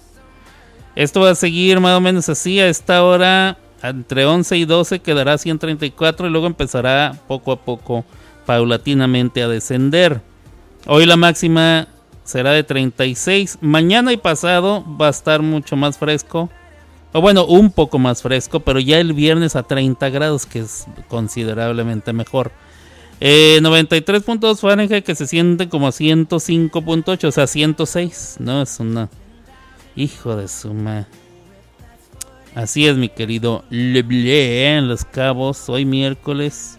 [0.96, 3.58] Esto va a seguir más o menos así a esta hora.
[3.82, 8.06] Entre 11 y 12 quedará 134 y luego empezará poco a poco,
[8.46, 10.22] paulatinamente a descender.
[10.88, 11.88] Hoy la máxima
[12.24, 13.60] será de 36.
[13.62, 16.50] Mañana y pasado va a estar mucho más fresco.
[17.14, 20.86] O bueno, un poco más fresco, pero ya el viernes a 30 grados, que es
[21.10, 22.52] considerablemente mejor.
[23.20, 28.38] Eh, 93.2 Fahrenheit que se siente como 105.8, o sea, 106.
[28.40, 29.10] No, es una...
[29.96, 31.08] Hijo de suma.
[32.56, 36.78] Así es, mi querido Leblé en Los Cabos, hoy miércoles.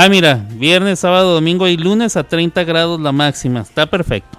[0.00, 3.62] Ah, mira, viernes, sábado, domingo y lunes a 30 grados la máxima.
[3.62, 4.38] Está perfecto.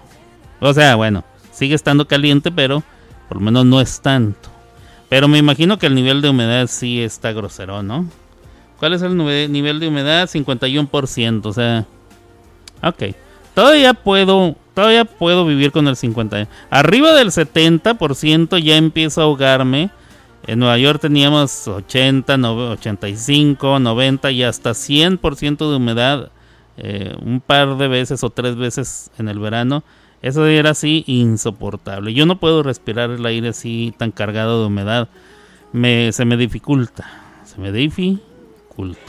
[0.62, 2.82] O sea, bueno, sigue estando caliente, pero
[3.28, 4.48] por lo menos no es tanto.
[5.10, 8.06] Pero me imagino que el nivel de humedad sí está grosero, ¿no?
[8.80, 10.30] ¿Cuál es el nivel de humedad?
[10.30, 11.86] 51%, o sea...
[12.82, 13.14] Ok.
[13.54, 16.48] Todavía puedo, todavía puedo vivir con el 50.
[16.70, 19.90] Arriba del 70% ya empiezo a ahogarme.
[20.48, 26.32] En Nueva York teníamos 80, nove- 85, 90 y hasta 100% de humedad
[26.78, 29.84] eh, un par de veces o tres veces en el verano.
[30.22, 32.14] Eso era así insoportable.
[32.14, 35.10] Yo no puedo respirar el aire así tan cargado de humedad.
[35.72, 37.10] Me, se me dificulta.
[37.46, 39.00] Se me dificulta.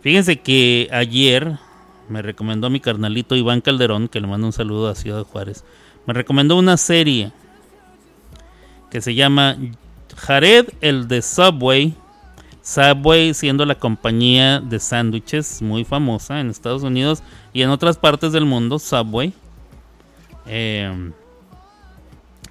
[0.00, 1.58] Fíjense que ayer
[2.08, 5.64] me recomendó mi carnalito Iván Calderón, que le mando un saludo a Ciudad Juárez.
[6.06, 7.32] Me recomendó una serie
[8.96, 9.58] que se llama
[10.16, 11.92] Jared el de Subway.
[12.62, 17.22] Subway siendo la compañía de sándwiches muy famosa en Estados Unidos
[17.52, 19.34] y en otras partes del mundo, Subway.
[20.46, 21.12] Eh,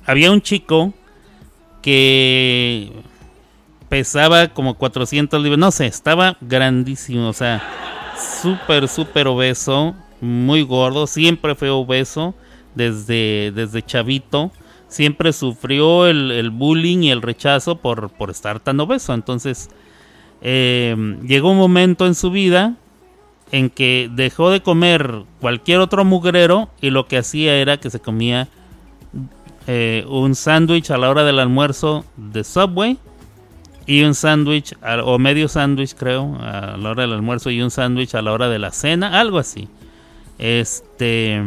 [0.06, 0.93] había un chico
[1.82, 2.91] que
[3.89, 7.64] pesaba como 400 libras, no sé, estaba grandísimo, o sea,
[8.43, 12.36] súper, súper obeso, muy gordo, siempre fue obeso
[12.76, 14.52] desde, desde chavito.
[14.88, 19.14] Siempre sufrió el, el bullying y el rechazo por, por estar tan obeso.
[19.14, 19.70] Entonces,
[20.42, 22.76] eh, llegó un momento en su vida
[23.52, 28.00] en que dejó de comer cualquier otro mugrero y lo que hacía era que se
[28.00, 28.48] comía
[29.68, 32.98] eh, un sándwich a la hora del almuerzo de Subway
[33.88, 38.16] y un sándwich o medio sándwich creo a la hora del almuerzo y un sándwich
[38.16, 39.68] a la hora de la cena, algo así.
[40.38, 41.42] Este,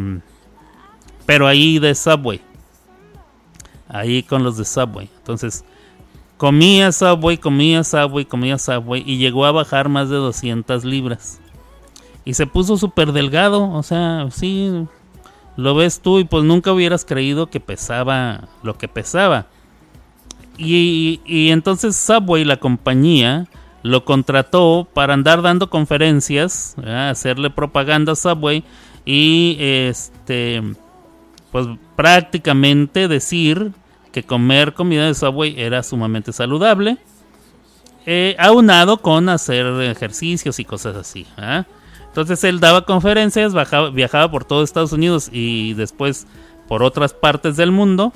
[1.26, 2.40] pero ahí de Subway.
[3.88, 5.08] Ahí con los de Subway.
[5.18, 5.64] Entonces,
[6.36, 11.40] comía Subway, comía Subway, comía Subway y llegó a bajar más de 200 libras.
[12.24, 14.86] Y se puso súper delgado, o sea, sí,
[15.56, 19.46] lo ves tú y pues nunca hubieras creído que pesaba lo que pesaba.
[20.58, 21.20] Y,
[21.50, 23.46] entonces Subway, la compañía,
[23.82, 28.64] lo contrató para andar dando conferencias, hacerle propaganda a Subway
[29.04, 30.62] y este
[31.52, 33.72] pues prácticamente decir
[34.12, 36.98] que comer comida de Subway era sumamente saludable,
[38.06, 41.26] eh, aunado con hacer ejercicios y cosas así.
[41.36, 41.64] ¿ah?
[42.06, 46.26] Entonces él daba conferencias, bajaba- viajaba por todo Estados Unidos y después
[46.68, 48.12] por otras partes del mundo,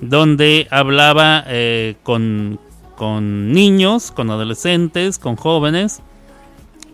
[0.00, 2.58] donde hablaba eh, con,
[2.96, 6.02] con niños, con adolescentes, con jóvenes,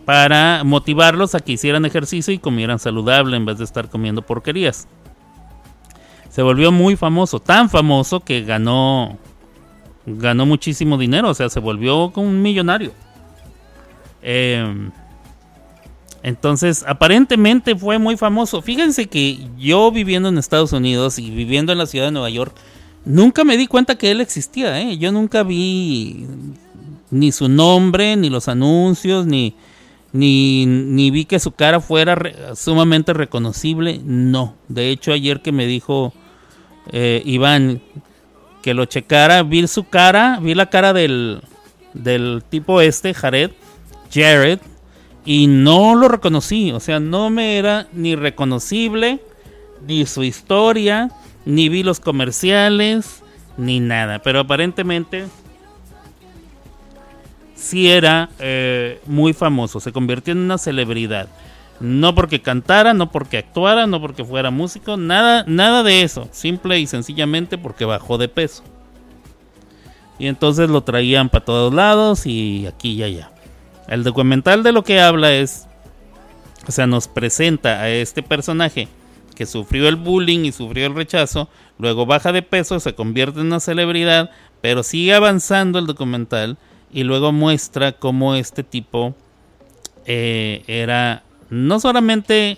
[0.05, 4.87] para motivarlos a que hicieran ejercicio y comieran saludable en vez de estar comiendo porquerías.
[6.29, 9.17] Se volvió muy famoso, tan famoso que ganó
[10.05, 12.93] ganó muchísimo dinero, o sea, se volvió como un millonario.
[14.21, 14.89] Eh,
[16.23, 18.61] entonces, aparentemente fue muy famoso.
[18.61, 22.55] Fíjense que yo viviendo en Estados Unidos y viviendo en la ciudad de Nueva York,
[23.05, 24.81] nunca me di cuenta que él existía.
[24.81, 24.97] ¿eh?
[24.97, 26.27] Yo nunca vi
[27.11, 29.55] ni su nombre, ni los anuncios, ni,
[30.11, 32.17] ni, ni vi que su cara fuera
[32.55, 33.99] sumamente reconocible.
[34.03, 34.55] No.
[34.67, 36.13] De hecho, ayer que me dijo
[36.91, 37.81] eh, Iván
[38.61, 41.41] que lo checara, vi su cara, vi la cara del,
[41.93, 43.51] del tipo este, Jared,
[44.11, 44.59] Jared,
[45.25, 49.21] y no lo reconocí, o sea, no me era ni reconocible,
[49.87, 51.11] ni su historia,
[51.45, 53.23] ni vi los comerciales,
[53.57, 55.25] ni nada, pero aparentemente
[57.59, 61.27] sí era eh, muy famoso, se convirtió en una celebridad.
[61.79, 66.27] No porque cantara, no porque actuara, no porque fuera músico, nada, nada de eso.
[66.31, 68.63] Simple y sencillamente porque bajó de peso.
[70.17, 73.31] Y entonces lo traían para todos lados y aquí y allá.
[73.87, 75.67] El documental de lo que habla es,
[76.67, 78.89] o sea, nos presenta a este personaje
[79.35, 81.47] que sufrió el bullying y sufrió el rechazo,
[81.77, 86.57] luego baja de peso, se convierte en una celebridad, pero sigue avanzando el documental
[86.91, 89.15] y luego muestra cómo este tipo
[90.05, 92.57] eh, era no solamente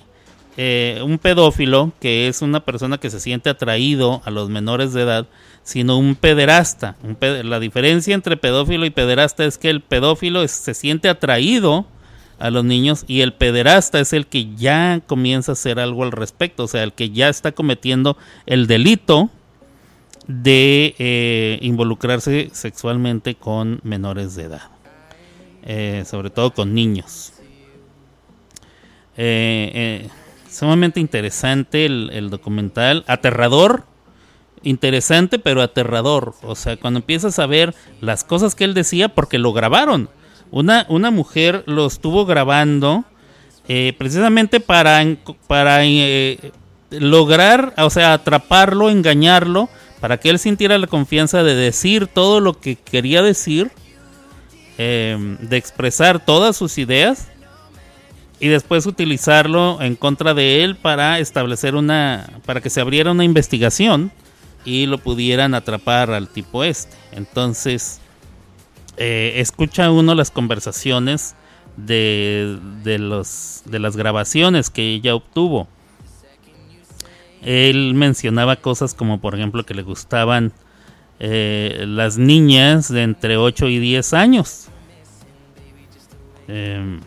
[0.58, 5.04] eh, un pedófilo, que es una persona que se siente atraído a los menores de
[5.04, 5.28] edad,
[5.64, 6.98] sino un pederasta.
[7.04, 7.18] Un
[7.50, 11.86] la diferencia entre pedófilo y pederasta es que el pedófilo se siente atraído
[12.38, 16.12] a los niños y el pederasta es el que ya comienza a hacer algo al
[16.12, 19.30] respecto, o sea, el que ya está cometiendo el delito
[20.28, 24.70] de eh, involucrarse sexualmente con menores de edad,
[25.64, 27.34] Eh, sobre todo con niños.
[29.16, 30.10] Eh,
[30.50, 33.84] sumamente interesante el, documental, aterrador,
[34.64, 36.34] interesante pero aterrador.
[36.42, 40.10] O sea, cuando empiezas a ver las cosas que él decía, porque lo grabaron.
[40.50, 43.06] Una, una mujer lo estuvo grabando
[43.98, 45.06] precisamente para,
[45.48, 45.82] para
[46.90, 49.70] lograr, o sea, atraparlo, engañarlo,
[50.02, 53.72] para que él sintiera la confianza de decir todo lo que quería decir,
[54.78, 57.28] eh, de expresar todas sus ideas
[58.40, 63.24] y después utilizarlo en contra de él para establecer una para que se abriera una
[63.24, 64.12] investigación
[64.66, 66.98] y lo pudieran atrapar al tipo este.
[67.12, 68.02] Entonces
[68.98, 71.36] eh, escucha uno las conversaciones
[71.78, 75.68] de, de los de las grabaciones que ella obtuvo
[77.42, 80.52] él mencionaba cosas como por ejemplo que le gustaban
[81.20, 84.68] eh, las niñas de entre 8 y 10 años
[86.48, 87.00] Em,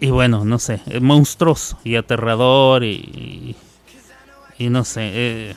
[0.00, 3.56] y bueno, no sé, es monstruoso y aterrador y,
[4.58, 5.10] y, no sé.
[5.12, 5.54] eh,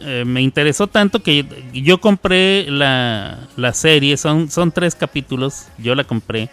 [0.00, 5.94] eh, me interesó tanto que yo compré la, la serie, son, son tres capítulos, yo
[5.94, 6.48] la compré.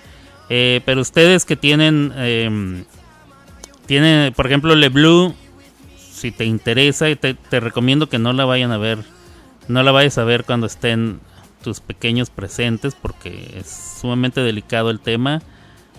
[0.50, 2.14] eh, pero ustedes que tienen,
[3.90, 5.34] tienen, por ejemplo, Le Blue,
[6.12, 9.00] si te interesa, te, te recomiendo que no la vayan a ver,
[9.68, 11.20] no la vayas a ver cuando estén
[11.64, 15.42] tus pequeños presentes porque es sumamente delicado el tema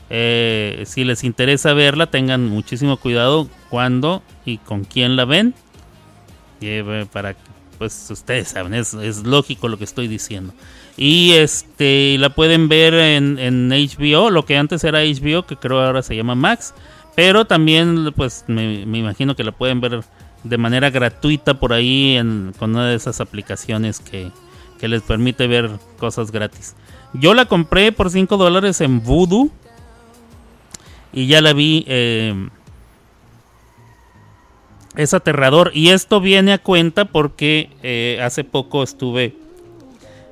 [0.08, 5.52] Eh, si les interesa verla, tengan muchísimo cuidado cuando y con quién la ven.
[7.12, 7.34] Para
[7.78, 10.52] pues ustedes saben, es, es lógico lo que estoy diciendo.
[10.96, 15.80] Y este la pueden ver en, en HBO, lo que antes era HBO, que creo
[15.80, 16.72] ahora se llama Max.
[17.14, 20.02] Pero también, pues me, imagino que la pueden ver
[20.44, 24.30] de manera gratuita por ahí en, con una de esas aplicaciones que,
[24.78, 26.74] que les permite ver cosas gratis.
[27.12, 29.50] Yo la compré por 5 dólares en Voodoo.
[31.12, 31.84] Y ya la vi.
[31.88, 32.48] eh,
[34.96, 35.70] es aterrador.
[35.74, 39.36] Y esto viene a cuenta porque eh, hace poco estuve.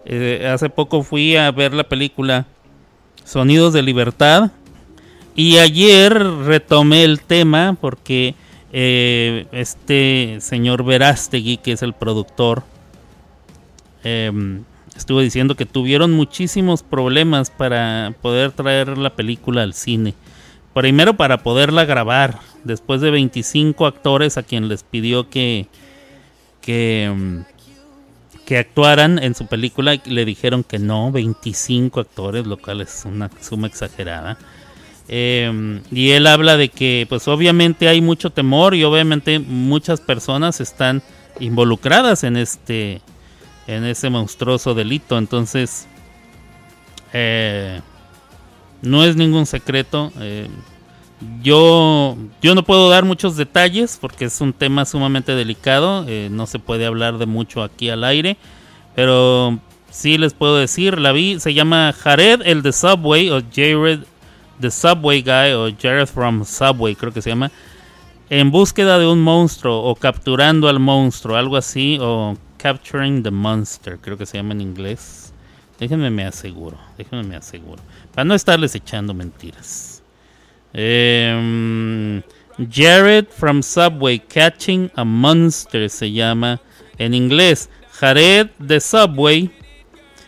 [0.05, 2.47] eh, hace poco fui a ver la película
[3.25, 4.53] Sonidos de Libertad.
[5.39, 8.35] Y ayer retomé el tema porque
[8.73, 12.65] eh, este señor Verástegui, que es el productor,
[14.03, 14.65] em,
[14.97, 20.15] estuvo diciendo que tuvieron muchísimos problemas para poder traer la película al cine.
[20.75, 25.69] Primero para poderla grabar, después de 25 actores a quien les pidió que,
[26.61, 27.45] que, em,
[28.45, 33.31] que actuaran en su película, le dijeron que no, 25 actores, lo cual es una
[33.41, 34.37] suma exagerada.
[35.09, 40.61] Eh, y él habla de que pues obviamente hay mucho temor y obviamente muchas personas
[40.61, 41.03] están
[41.41, 43.01] involucradas en este
[43.67, 45.17] en ese monstruoso delito.
[45.17, 45.87] Entonces
[47.13, 47.81] eh,
[48.83, 50.13] no es ningún secreto.
[50.21, 50.49] Eh,
[51.43, 56.47] yo yo no puedo dar muchos detalles porque es un tema sumamente delicado eh, no
[56.47, 58.37] se puede hablar de mucho aquí al aire
[58.95, 59.59] pero
[59.91, 64.01] sí les puedo decir la vi se llama Jared el de Subway o Jared
[64.61, 67.51] The Subway Guy o Jared from Subway, creo que se llama,
[68.31, 73.99] en búsqueda de un monstruo o capturando al monstruo, algo así, o Capturing the Monster,
[73.99, 75.33] creo que se llama en inglés.
[75.79, 77.81] Déjenme me aseguro, déjenme me aseguro,
[78.13, 80.03] para no estarles echando mentiras.
[80.75, 82.21] Em,
[82.71, 86.61] Jared from Subway, Catching a Monster se llama
[86.99, 87.71] en inglés.
[87.93, 89.51] Jared de Subway,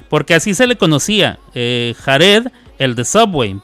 [0.09, 2.47] porque así se le conocía, eh, Jared
[2.79, 3.61] el de Subway,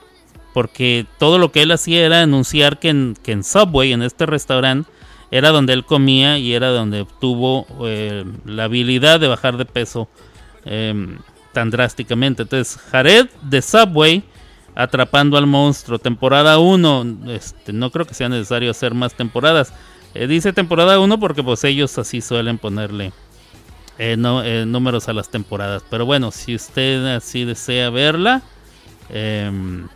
[0.56, 4.24] porque todo lo que él hacía era anunciar que en, que en Subway, en este
[4.24, 4.90] restaurante,
[5.30, 10.08] era donde él comía y era donde obtuvo eh, la habilidad de bajar de peso
[10.64, 11.18] eh,
[11.52, 12.44] tan drásticamente.
[12.44, 14.24] Entonces, Jared de Subway
[14.74, 19.74] atrapando al monstruo, temporada 1, este, no creo que sea necesario hacer más temporadas.
[20.14, 23.12] Eh, dice temporada 1 porque pues ellos así suelen ponerle
[23.98, 25.84] eh, no, números a las temporadas.
[25.90, 28.40] Pero bueno, si usted así desea verla,
[29.10, 29.86] em,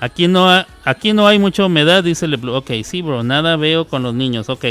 [0.00, 2.54] aquí no ha- aquí no hay mucha humedad, dice LeBlue.
[2.56, 4.48] Ok, sí, bro, nada veo con los niños.
[4.48, 4.64] Ok,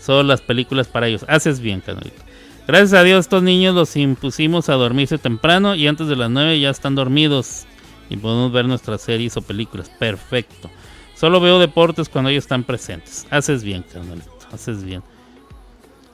[0.00, 1.24] solo las películas para ellos.
[1.28, 2.22] Haces bien, canalito.
[2.66, 6.60] Gracias a Dios, estos niños los impusimos a dormirse temprano y antes de las 9
[6.60, 7.64] ya están dormidos
[8.10, 9.88] y podemos ver nuestras series o películas.
[9.98, 10.70] Perfecto.
[11.14, 13.26] Solo veo deportes cuando ellos están presentes.
[13.30, 14.30] Haces bien, carnalito.
[14.52, 15.02] Haces bien.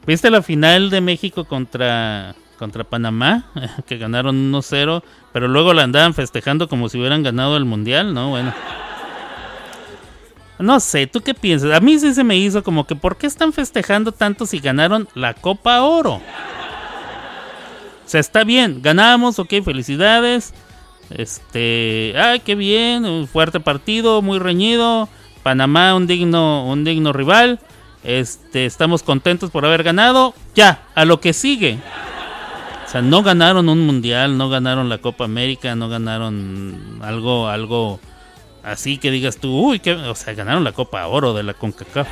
[0.06, 3.46] ¿Viste la final de México contra, contra Panamá?
[3.86, 5.02] Que ganaron 1-0,
[5.34, 8.30] pero luego la andaban festejando como si hubieran ganado el mundial, ¿no?
[8.30, 8.54] Bueno.
[10.60, 11.72] No sé, ¿tú qué piensas?
[11.72, 15.08] A mí sí se me hizo como que ¿por qué están festejando tanto si ganaron
[15.16, 16.14] la Copa Oro?
[16.14, 16.22] O
[18.06, 20.54] sea, está bien, ganamos, ok, felicidades.
[21.10, 25.08] Este, ay, qué bien, un fuerte partido, muy reñido.
[25.42, 27.58] Panamá, un digno, un digno rival.
[28.04, 30.32] Este, estamos contentos por haber ganado.
[30.54, 31.80] Ya, a lo que sigue.
[33.02, 38.00] No ganaron un mundial, no ganaron la Copa América, no ganaron algo, algo
[38.62, 42.08] así que digas tú, uy, que, o sea, ganaron la Copa Oro de la CONCACAF.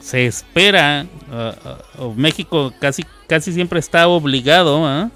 [0.00, 5.10] Se espera, uh, uh, México casi, casi siempre está obligado, ¿ah?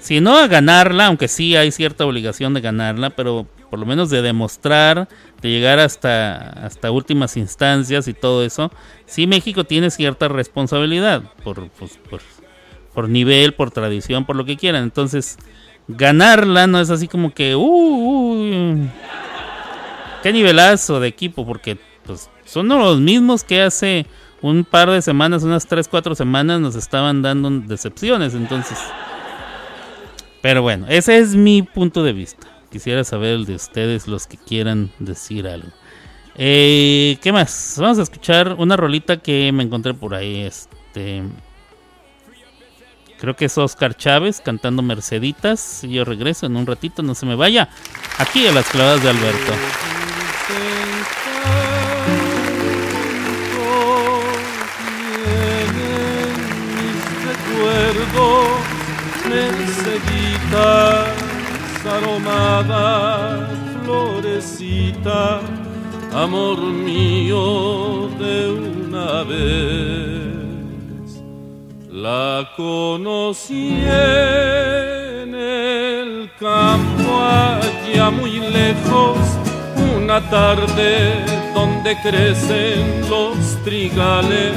[0.00, 4.08] si no a ganarla, aunque sí hay cierta obligación de ganarla, pero por lo menos
[4.08, 5.08] de demostrar,
[5.42, 8.70] de llegar hasta, hasta últimas instancias y todo eso,
[9.04, 12.20] sí México tiene cierta responsabilidad por, pues, por,
[12.96, 14.82] por nivel, por tradición, por lo que quieran.
[14.82, 15.36] Entonces,
[15.86, 18.88] ganarla no es así como que, uh, uh,
[20.22, 21.76] qué nivelazo de equipo, porque
[22.06, 24.06] pues, son los mismos que hace
[24.40, 28.32] un par de semanas, unas 3, 4 semanas nos estaban dando decepciones.
[28.32, 28.78] Entonces,
[30.40, 32.46] pero bueno, ese es mi punto de vista.
[32.70, 35.68] Quisiera saber el de ustedes, los que quieran decir algo.
[36.34, 37.76] Eh, ¿Qué más?
[37.78, 40.40] Vamos a escuchar una rolita que me encontré por ahí.
[40.40, 41.22] Este.
[43.18, 45.82] Creo que es Oscar Chávez cantando Merceditas.
[45.82, 47.68] Yo regreso en un ratito, no se me vaya.
[48.18, 49.52] Aquí a las clavadas de Alberto.
[59.28, 61.26] Merceditas
[61.86, 63.48] aromada
[63.84, 65.40] florecita,
[66.12, 70.15] amor mío de una vez.
[72.06, 79.18] La conocí en el campo allá muy lejos,
[79.96, 81.14] una tarde
[81.52, 84.54] donde crecen los trigales,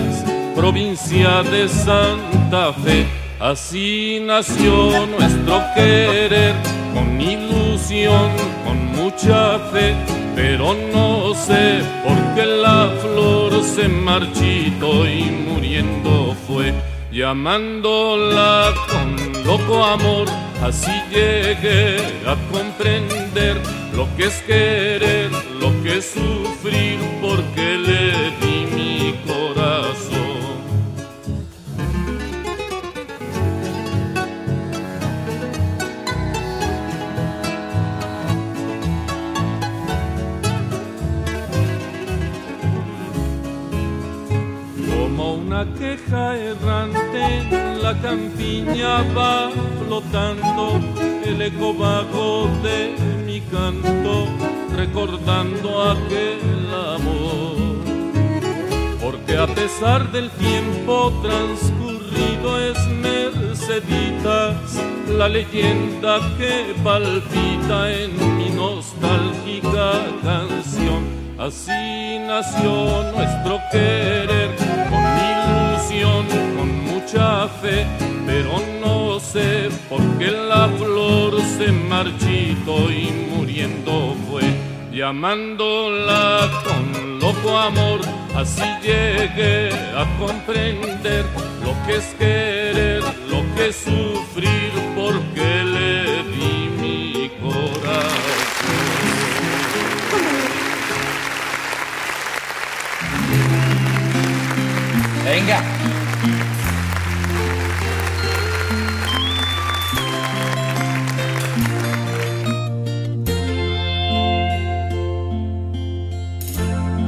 [0.56, 3.08] provincia de Santa Fe.
[3.40, 6.54] Así nació nuestro querer,
[6.94, 8.30] con ilusión,
[8.64, 9.96] con mucha fe,
[10.36, 16.89] pero no sé por qué la flor se marchitó y muriendo fue.
[17.20, 20.26] Llamándola con loco amor,
[20.64, 23.58] así llegué a comprender
[23.94, 29.49] lo que es querer, lo que es sufrir, porque le di mi corazón.
[45.60, 49.50] Una queja errante la campiña va
[49.80, 50.80] flotando
[51.26, 52.96] el eco bajo de
[53.26, 54.28] mi canto,
[54.78, 57.58] recordando aquel amor.
[59.02, 64.56] Porque a pesar del tiempo transcurrido es Merceditas
[65.10, 69.92] la leyenda que palpita en mi nostálgica
[70.24, 71.20] canción.
[71.38, 74.56] Así nació nuestro querer,
[74.90, 75.49] con
[76.58, 77.86] con mucha fe,
[78.26, 84.44] pero no sé por qué la flor se marchitó y muriendo fue.
[84.92, 88.02] Llamándola con loco amor,
[88.36, 91.26] así llegué a comprender
[91.64, 96.09] lo que es querer, lo que es sufrir, porque le
[105.30, 105.62] Venga.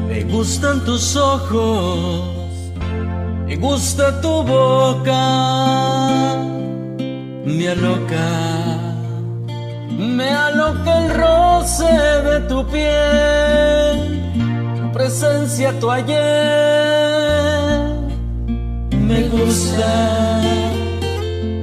[0.07, 2.71] Me gustan tus ojos,
[3.47, 5.23] me gusta tu boca,
[7.43, 8.29] me aloca,
[9.97, 11.91] me aloca el roce
[12.27, 13.97] de tu piel,
[14.75, 17.60] tu presencia, tu ayer.
[19.11, 20.41] Me gusta,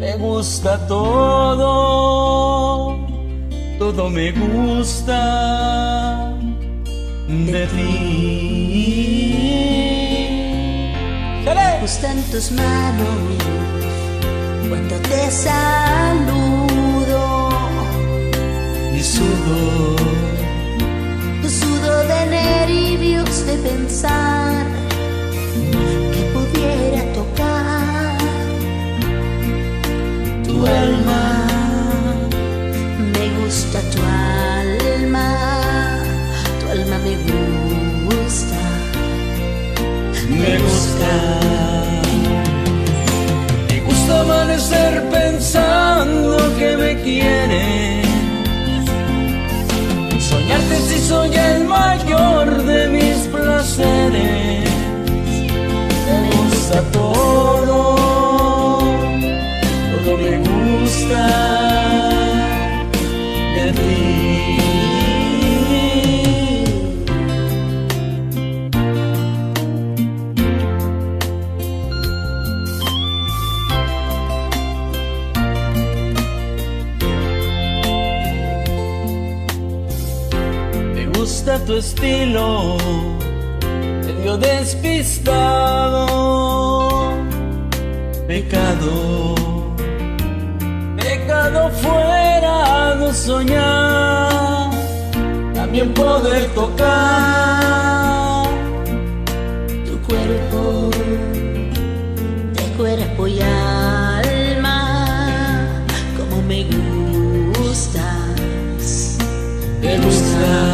[0.00, 1.64] me gusta todo,
[3.78, 5.18] todo me gusta
[7.26, 7.88] de ti.
[11.46, 13.38] Me gustan tus manos
[14.68, 15.87] cuando te saludo.
[51.78, 54.68] Mayor de mis placeres.
[56.06, 57.78] Me gusta todo,
[60.04, 61.47] todo me gusta
[81.68, 82.78] tu estilo,
[84.06, 86.06] medio despistado,
[88.26, 89.34] pecado,
[90.96, 94.70] pecado fuera de soñar,
[95.52, 98.46] también poder tocar
[99.84, 100.88] Tu cuerpo,
[102.56, 104.80] de cuerpo y alma,
[106.16, 106.64] como me
[107.52, 109.18] gustas.
[109.82, 110.67] me gusta.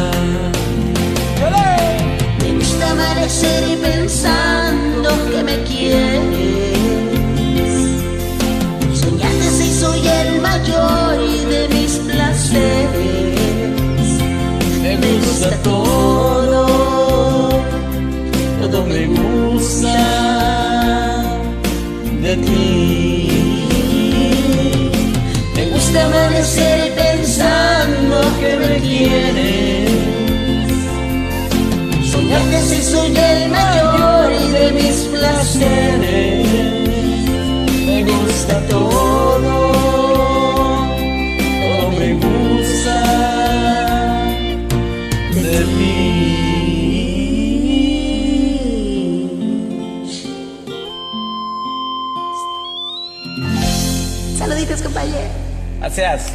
[3.27, 6.77] Y pensando que me quieres.
[8.93, 11.17] Soñarte si soy el mayor
[11.49, 13.39] de mis placeres.
[14.83, 17.49] Me gusta todo,
[18.61, 19.97] todo me gusta
[22.21, 23.67] de ti.
[25.55, 28.21] Me gusta amanecer pensando
[32.35, 36.47] porque si soy el mayor y de mis placeres
[37.85, 39.39] me gusta todo,
[41.61, 42.95] todo me gusta
[45.33, 45.95] de mí.
[54.37, 55.29] Saluditos compañero.
[55.79, 56.34] Gracias.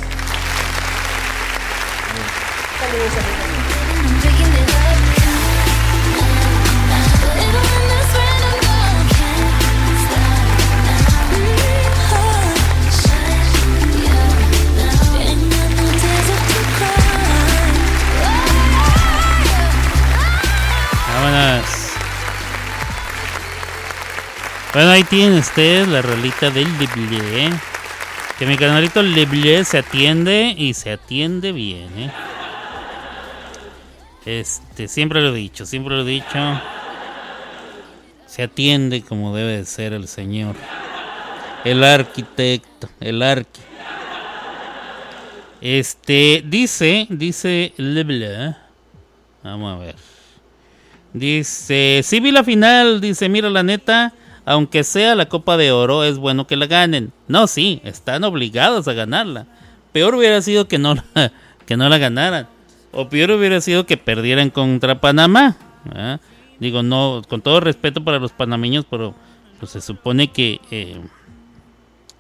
[24.81, 27.51] Bueno, ahí tiene usted la rolita del Leblé.
[28.39, 32.11] Que mi canalito Leblé se atiende y se atiende bien, ¿eh?
[34.25, 36.63] Este, siempre lo he dicho, siempre lo he dicho.
[38.25, 40.57] Se atiende como debe de ser el señor.
[41.63, 43.61] El arquitecto, el arqui.
[45.61, 48.57] Este, dice, dice Leblé.
[49.43, 49.97] Vamos a ver.
[51.13, 54.15] Dice, sí vi la final, dice, mira la neta,
[54.51, 57.13] aunque sea la Copa de Oro, es bueno que la ganen.
[57.29, 59.47] No, sí, están obligados a ganarla.
[59.93, 61.33] Peor hubiera sido que no la,
[61.67, 62.49] que no la ganaran.
[62.91, 65.57] O peor hubiera sido que perdieran contra Panamá.
[66.59, 69.15] Digo, no, con todo respeto para los panameños, pero
[69.61, 71.01] pues, se supone que eh,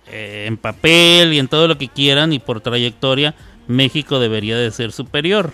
[0.06, 3.34] eh, en papel y en todo lo que quieran y por trayectoria,
[3.66, 5.52] México debería de ser superior.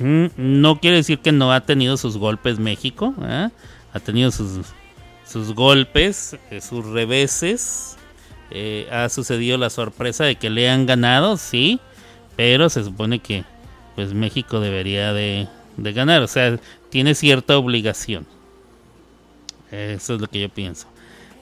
[0.00, 3.14] Mm, No quiere decir que no ha tenido sus golpes México.
[3.20, 4.74] Ha tenido sus,
[5.26, 7.96] sus golpes, eh, sus reveses.
[8.50, 11.80] Eh, ha sucedido la sorpresa de que le han ganado, sí.
[12.36, 13.44] Pero se supone que
[13.94, 16.22] pues México debería de, de ganar.
[16.22, 16.58] O sea,
[16.90, 18.26] tiene cierta obligación.
[19.70, 20.86] Eso es lo que yo pienso.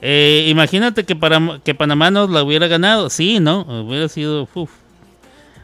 [0.01, 3.09] Eh, imagínate que, para, que Panamá nos la hubiera ganado.
[3.09, 3.61] Sí, ¿no?
[3.61, 4.49] Hubiera sido...
[4.53, 4.69] uf.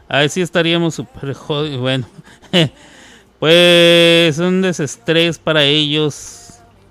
[0.08, 1.80] Ahí sí estaríamos súper jodidos.
[1.80, 2.06] Bueno,
[3.38, 6.39] pues un desestrés para ellos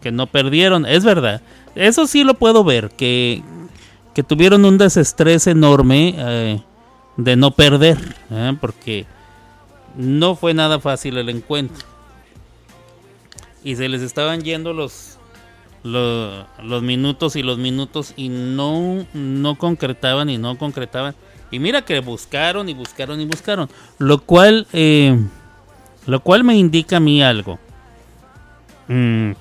[0.02, 0.86] que no perdieron.
[0.86, 1.42] Es verdad.
[1.76, 2.90] Eso sí lo puedo ver.
[2.92, 3.44] Que,
[4.14, 6.62] que tuvieron un desestrés enorme eh,
[7.18, 7.98] de no perder.
[8.32, 8.56] ¿eh?
[8.60, 9.06] Porque
[9.96, 11.86] no fue nada fácil el encuentro.
[13.64, 15.18] Y se les estaban yendo los,
[15.84, 21.16] los, minutos y los minutos y no, no concretaban y no concretaban.
[21.52, 23.70] Y mira que buscaron y buscaron y buscaron.
[23.98, 25.20] Lo cual, eh,
[26.06, 27.60] lo cual me indica a mí algo.
[28.88, 29.32] Mm,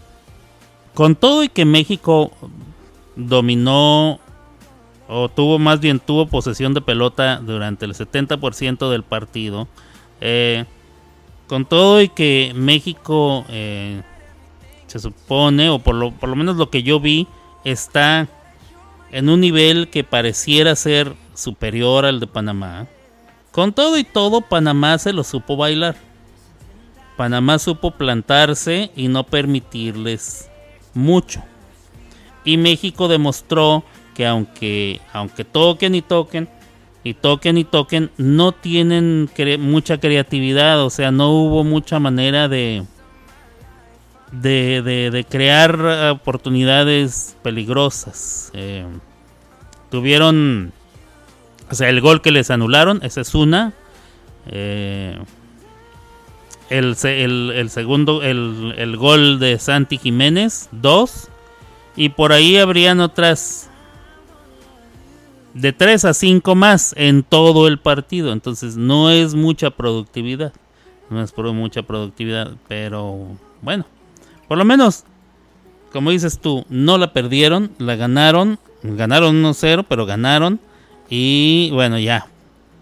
[0.99, 2.33] con todo y que México
[3.15, 4.19] dominó
[5.07, 9.69] o tuvo más bien tuvo posesión de pelota durante el 70% del partido.
[10.21, 10.65] eh,
[11.47, 14.03] con todo y que México eh,
[14.89, 17.29] se supone, o por lo, por lo menos lo que yo vi,
[17.65, 18.27] está
[19.13, 22.89] en un nivel que pareciera ser superior al de Panamá.
[23.53, 25.95] Con todo y todo, Panamá se lo supo bailar.
[27.17, 30.51] Panamá supo plantarse y no permitirles
[30.95, 31.43] mucho.
[32.45, 33.84] Y México demostró
[34.14, 36.49] que aunque, aunque toquen y toquen,
[37.05, 39.30] y toquen y toquen, no tienen
[39.61, 42.84] mucha creatividad, o sea, no hubo mucha manera de,
[44.32, 44.82] de,
[45.12, 45.78] de- crear
[46.11, 48.51] oportunidades peligrosas.
[48.55, 48.86] Eh,
[49.91, 50.72] tuvieron,
[51.70, 53.72] o sea, el gol que les anularon, esa es una.
[54.47, 55.18] Eh,
[56.71, 56.97] el,
[57.55, 61.29] el segundo, el, el gol de Santi Jiménez, dos.
[61.97, 63.69] Y por ahí habrían otras
[65.55, 68.33] de 3 a 5 más en todo el partido.
[68.33, 70.53] Entonces no es mucha productividad.
[71.11, 72.53] No es por mucha productividad.
[72.69, 73.85] Pero bueno,
[74.47, 75.05] por lo menos,
[75.93, 78.59] como dices tú, no la perdieron, la ganaron.
[78.83, 80.61] Ganaron 1-0, pero ganaron.
[81.11, 82.27] Y bueno, ya.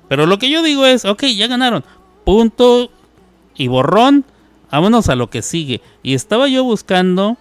[0.08, 1.84] Pero lo que yo digo es, ok, ya ganaron.
[2.24, 2.90] Punto
[3.56, 4.24] y borrón.
[4.70, 5.80] Vámonos a lo que sigue.
[6.02, 7.36] Y estaba yo buscando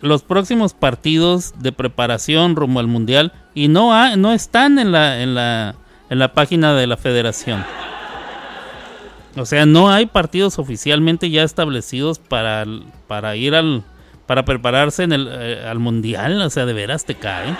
[0.00, 5.20] los próximos partidos de preparación rumbo al mundial y no ha- no están en la
[5.22, 5.74] en la
[6.10, 7.64] en la página de la Federación.
[9.36, 12.64] O sea, no hay partidos oficialmente ya establecidos para
[13.06, 13.84] para ir al
[14.26, 17.54] para prepararse en el eh, al mundial, o sea, de veras te cae.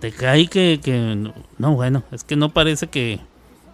[0.00, 3.20] Te cae que, que no bueno, es que no parece que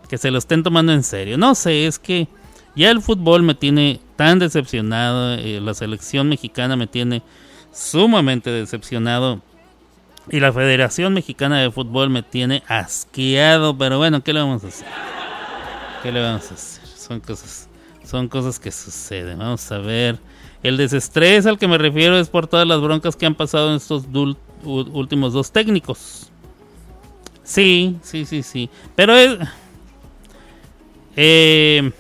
[0.07, 1.39] que se lo estén tomando en serio.
[1.39, 2.29] No sé, es que
[2.75, 7.23] ya el fútbol me tiene tan decepcionado, eh, la selección mexicana me tiene
[7.73, 9.41] sumamente decepcionado
[10.31, 14.69] y la Federación Mexicana de Fútbol me tiene asqueado, pero bueno, ¿qué le vamos a
[14.69, 14.89] hacer?
[16.03, 16.87] ¿Qué le vamos a hacer?
[16.87, 17.69] Son cosas,
[18.05, 19.39] son cosas que suceden.
[19.39, 20.19] Vamos a ver.
[20.63, 23.77] El desestrés al que me refiero es por todas las broncas que han pasado en
[23.77, 24.05] estos
[24.65, 26.29] últimos dos técnicos.
[27.45, 28.69] Sí, sí, sí, sí.
[28.97, 29.39] Pero es.
[31.17, 31.91] Eh,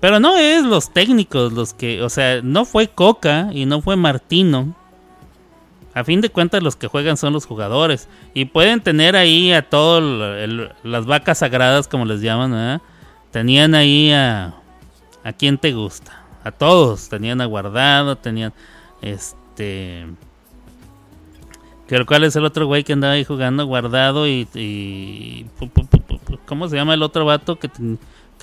[0.00, 2.02] pero no es los técnicos los que.
[2.02, 4.74] O sea, no fue Coca y no fue Martino.
[5.94, 8.08] A fin de cuentas, los que juegan son los jugadores.
[8.34, 10.02] Y pueden tener ahí a todas
[10.82, 12.82] las vacas sagradas, como les llaman.
[13.30, 14.54] Tenían ahí a.
[15.22, 16.22] ¿A quién te gusta?
[16.44, 17.08] A todos.
[17.08, 18.52] Tenían a Guardado, tenían.
[19.00, 20.06] Este.
[21.86, 23.66] Que ¿Cuál es el otro güey que andaba ahí jugando?
[23.66, 24.48] Guardado y.
[24.54, 25.46] y-
[26.46, 27.70] ¿Cómo se llama el otro vato que,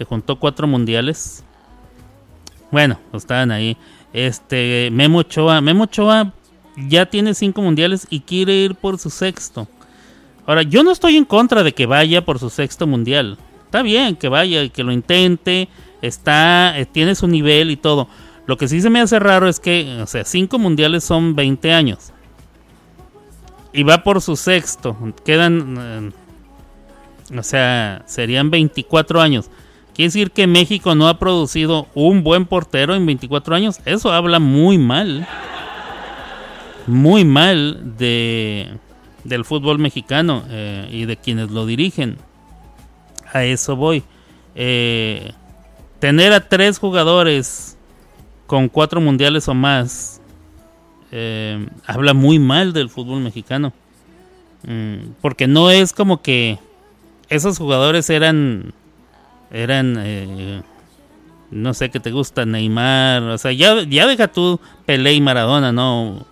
[0.01, 1.43] que juntó cuatro mundiales?
[2.71, 3.77] Bueno, pues estaban ahí.
[4.13, 4.89] Este.
[4.91, 5.61] Memo Ochoa.
[5.61, 6.33] Memo Ochoa
[6.75, 9.67] ya tiene cinco mundiales y quiere ir por su sexto.
[10.47, 13.37] Ahora, yo no estoy en contra de que vaya por su sexto mundial.
[13.65, 15.69] Está bien que vaya y que lo intente.
[16.01, 18.07] Está, eh, tiene su nivel y todo.
[18.47, 21.73] Lo que sí se me hace raro es que, o sea, cinco mundiales son 20
[21.73, 22.11] años.
[23.71, 24.97] Y va por su sexto.
[25.23, 29.49] Quedan, eh, o sea, serían 24 años.
[30.01, 33.79] Quiere decir que México no ha producido un buen portero en 24 años.
[33.85, 35.27] Eso habla muy mal
[36.87, 38.79] muy mal de
[39.23, 42.17] del fútbol mexicano eh, y de quienes lo dirigen.
[43.31, 44.01] A eso voy.
[44.55, 45.33] Eh,
[45.99, 47.77] tener a tres jugadores
[48.47, 50.19] con cuatro mundiales o más
[51.11, 53.71] eh, habla muy mal del fútbol mexicano.
[54.63, 56.57] Mm, porque no es como que
[57.29, 58.73] esos jugadores eran
[59.51, 60.61] eran eh,
[61.51, 65.71] no sé qué te gusta Neymar o sea ya, ya deja tú Pelé y Maradona
[65.71, 66.25] no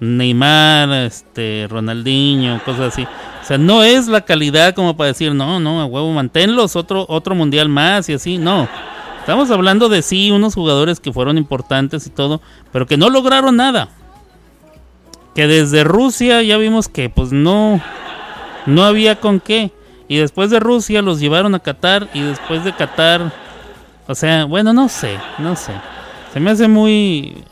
[0.00, 3.02] Neymar, este, Ronaldinho, cosas así.
[3.02, 7.04] O sea, no es la calidad como para decir, no, no, a huevo, manténlos otro,
[7.08, 8.68] otro mundial más y así, no.
[9.20, 12.40] Estamos hablando de sí, unos jugadores que fueron importantes y todo,
[12.72, 13.88] pero que no lograron nada.
[15.34, 17.80] Que desde Rusia ya vimos que pues no,
[18.66, 19.72] no había con qué.
[20.08, 23.30] Y después de Rusia los llevaron a Qatar y después de Qatar,
[24.06, 25.72] o sea, bueno, no sé, no sé.
[26.32, 27.44] Se me hace muy,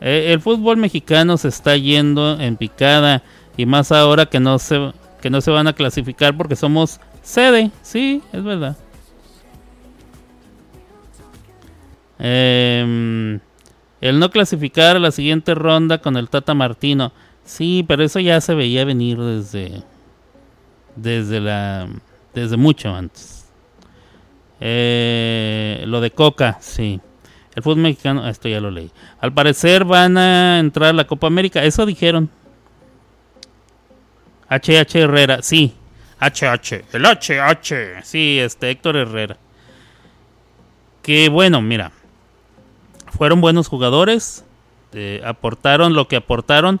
[0.00, 3.22] eh, el fútbol mexicano se está yendo en picada
[3.56, 7.70] y más ahora que no se que no se van a clasificar porque somos sede,
[7.82, 8.76] sí, es verdad.
[12.18, 13.40] Em,
[14.00, 17.12] el no clasificar a la siguiente ronda con el Tata Martino,
[17.44, 19.82] sí, pero eso ya se veía venir desde
[20.96, 21.88] desde la
[22.34, 23.46] desde mucho antes.
[24.60, 27.00] Eh, lo de Coca, sí.
[27.54, 28.90] El fútbol mexicano, ah, esto ya lo leí.
[29.20, 32.28] Al parecer van a entrar a la Copa América, eso dijeron.
[34.50, 35.74] HH Herrera, sí.
[36.20, 39.36] HH, el HH, sí, este Héctor Herrera.
[41.02, 41.92] Que bueno, mira,
[43.16, 44.44] fueron buenos jugadores,
[44.92, 46.80] eh, aportaron lo que aportaron,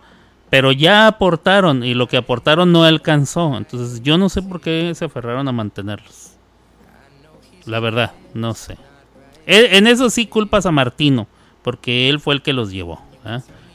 [0.56, 3.58] pero ya aportaron y lo que aportaron no alcanzó.
[3.58, 6.30] Entonces yo no sé por qué se aferraron a mantenerlos.
[7.66, 8.78] La verdad, no sé.
[9.46, 11.26] E- En eso sí culpas a Martino,
[11.60, 13.02] porque él fue el que los llevó.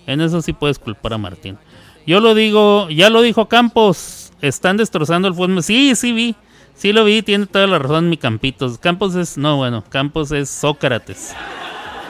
[0.08, 1.60] En eso sí puedes culpar a Martino.
[2.08, 5.62] Yo lo digo, ya lo dijo Campos, están destrozando el fútbol.
[5.62, 6.36] Sí, sí vi,
[6.74, 8.80] sí lo vi, tiene toda la razón mi Campitos.
[8.80, 11.36] Campos es, no, bueno, Campos es Sócrates.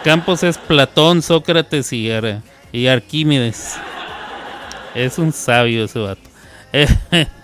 [0.05, 3.77] Campos es Platón, Sócrates y Arquímedes.
[4.95, 6.29] Es un sabio ese vato.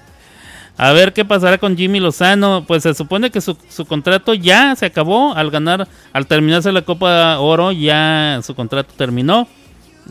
[0.77, 2.65] A ver qué pasará con Jimmy Lozano.
[2.67, 6.83] Pues se supone que su, su contrato ya se acabó al ganar, al terminarse la
[6.83, 9.47] Copa Oro, ya su contrato terminó.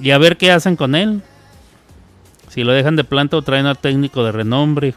[0.02, 1.22] Y a ver qué hacen con él.
[2.48, 4.94] Si lo dejan de planta o traen al técnico de renombre.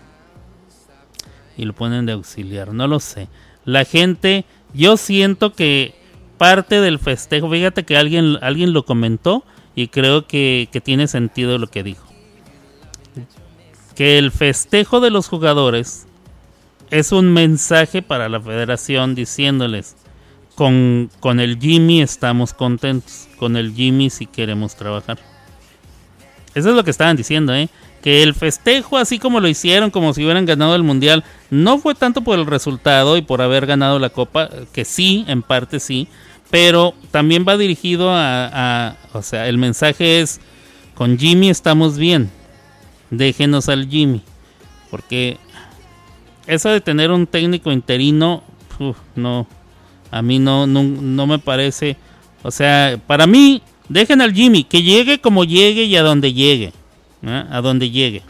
[1.55, 2.73] Y lo ponen de auxiliar.
[2.73, 3.27] No lo sé.
[3.63, 5.93] La gente, yo siento que
[6.37, 9.43] parte del festejo, fíjate que alguien, alguien lo comentó
[9.75, 12.08] y creo que, que tiene sentido lo que dijo
[13.99, 16.07] que el festejo de los jugadores
[16.89, 19.97] es un mensaje para la federación diciéndoles
[20.55, 25.19] con, con el Jimmy estamos contentos, con el Jimmy si queremos trabajar.
[26.55, 27.67] Eso es lo que estaban diciendo, ¿eh?
[28.01, 31.93] Que el festejo, así como lo hicieron, como si hubieran ganado el mundial, no fue
[31.93, 36.07] tanto por el resultado y por haber ganado la copa, que sí, en parte sí,
[36.49, 40.39] pero también va dirigido a, a o sea, el mensaje es,
[40.95, 42.31] con Jimmy estamos bien,
[43.09, 44.21] déjenos al Jimmy.
[44.89, 45.37] Porque
[46.47, 48.43] eso de tener un técnico interino,
[49.15, 49.47] no,
[50.11, 51.97] a mí no, no, no me parece.
[52.43, 56.73] O sea, para mí, dejen al Jimmy, que llegue como llegue y a donde llegue.
[57.25, 58.23] A donde llegue.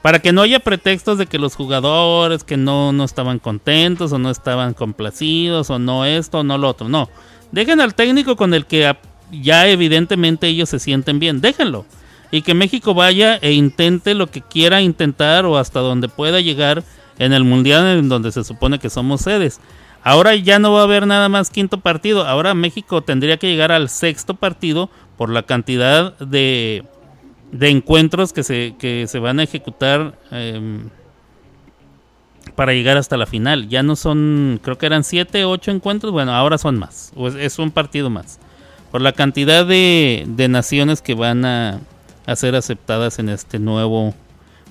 [0.00, 4.18] Para que no haya pretextos de que los jugadores que no, no estaban contentos o
[4.18, 6.88] no estaban complacidos o no esto o no lo otro.
[6.88, 7.08] No,
[7.52, 8.96] Dejen al técnico con el que
[9.30, 11.40] ya evidentemente ellos se sienten bien.
[11.40, 11.84] Déjenlo.
[12.32, 16.82] Y que México vaya e intente lo que quiera intentar o hasta donde pueda llegar
[17.18, 19.60] en el mundial en donde se supone que somos sedes.
[20.02, 22.26] Ahora ya no va a haber nada más quinto partido.
[22.26, 26.84] Ahora México tendría que llegar al sexto partido por la cantidad de,
[27.52, 30.88] de encuentros que se, que se van a ejecutar em,
[32.56, 33.68] para llegar hasta la final.
[33.68, 36.12] Ya no son, creo que eran siete, ocho encuentros.
[36.12, 37.12] Bueno, ahora son más.
[37.16, 38.40] Es, es un partido más.
[38.90, 41.80] Por la cantidad de, de naciones que van a,
[42.26, 44.14] a ser aceptadas en este nuevo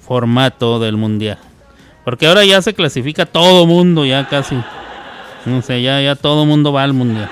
[0.06, 1.38] formato del mundial.
[2.06, 4.58] Porque ahora ya se clasifica todo mundo, ya casi.
[5.46, 7.30] No sé, ya, ya todo mundo va al mundial.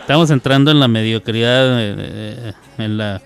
[0.00, 3.20] Estamos entrando en la mediocridad, eh, eh, en la,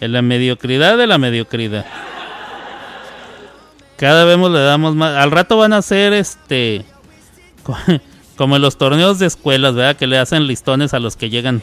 [0.00, 1.84] en la mediocridad de la mediocridad.
[3.96, 5.16] Cada vez le damos más.
[5.16, 6.84] Al rato van a ser este.
[7.62, 7.76] co-
[8.36, 9.96] Como en los torneos de escuelas, ¿verdad?
[9.96, 11.62] Que le hacen listones a los que llegan.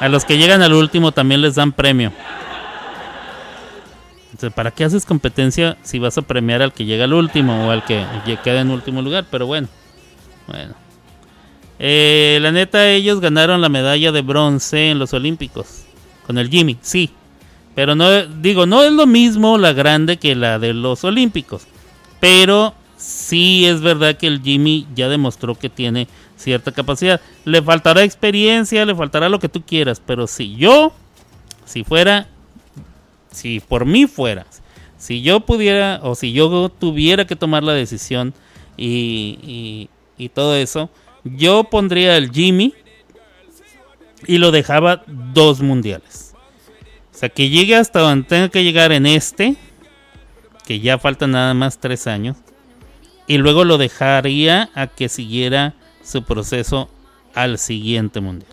[0.00, 2.12] A los que llegan al último también les dan premio.
[4.44, 7.70] Entonces, ¿para qué haces competencia si vas a premiar al que llega al último o
[7.70, 8.04] al que
[8.44, 9.24] queda en último lugar?
[9.30, 9.68] Pero bueno.
[10.46, 10.74] Bueno.
[11.78, 15.84] Eh, la neta, ellos ganaron la medalla de bronce en los Olímpicos.
[16.26, 17.08] Con el Jimmy, sí.
[17.74, 21.66] Pero no, digo, no es lo mismo la grande que la de los Olímpicos.
[22.20, 27.18] Pero sí es verdad que el Jimmy ya demostró que tiene cierta capacidad.
[27.46, 30.02] Le faltará experiencia, le faltará lo que tú quieras.
[30.04, 30.92] Pero si yo,
[31.64, 32.28] si fuera,
[33.34, 34.46] si por mí fuera,
[34.96, 38.32] si yo pudiera o si yo tuviera que tomar la decisión
[38.76, 40.90] y, y, todo eso,
[41.24, 42.74] yo pondría el Jimmy
[44.26, 46.34] y lo dejaba dos mundiales.
[47.12, 49.56] O sea, que llegue hasta donde tenga que llegar en este,
[50.66, 52.36] que ya faltan nada más tres años,
[53.26, 56.88] y luego lo dejaría a que siguiera su proceso
[57.34, 58.52] al siguiente mundial.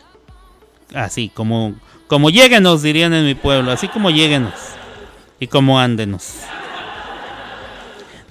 [0.93, 1.75] Así, como,
[2.11, 4.53] como lléguenos, dirían en mi pueblo, así como lléguenos
[5.39, 6.39] y como ándenos.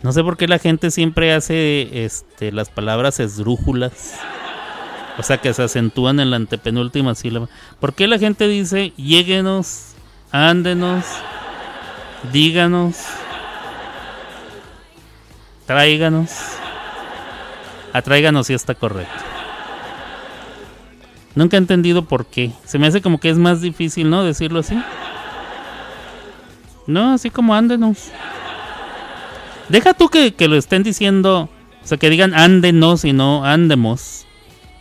[0.03, 4.18] No sé por qué la gente siempre hace este, las palabras esdrújulas.
[5.16, 7.49] O sea, que se acentúan en la antepenúltima sílaba.
[7.81, 9.95] ¿Por qué la gente dice lléguenos,
[10.31, 11.07] ándenos,
[12.35, 12.97] díganos,
[15.64, 16.31] tráiganos?
[17.95, 19.39] Atráiganos si está correcto.
[21.35, 22.53] Nunca he entendido por qué.
[22.64, 24.24] Se me hace como que es más difícil, ¿no?
[24.24, 24.76] Decirlo así.
[26.87, 28.11] No, así como ándenos.
[29.68, 31.49] Deja tú que, que lo estén diciendo,
[31.83, 34.26] o sea, que digan ándenos y no andemos.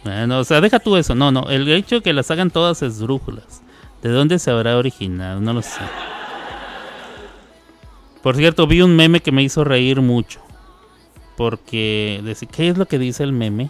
[0.04, 1.14] Bueno, o sea, deja tú eso.
[1.14, 3.62] No, no, el hecho de que las hagan todas esdrújulas.
[4.02, 5.42] ¿De dónde se habrá originado?
[5.42, 5.82] No lo sé.
[8.24, 10.42] Por cierto, vi un meme que me hizo reír mucho.
[11.38, 13.70] Porque, ¿qué es lo que dice el meme?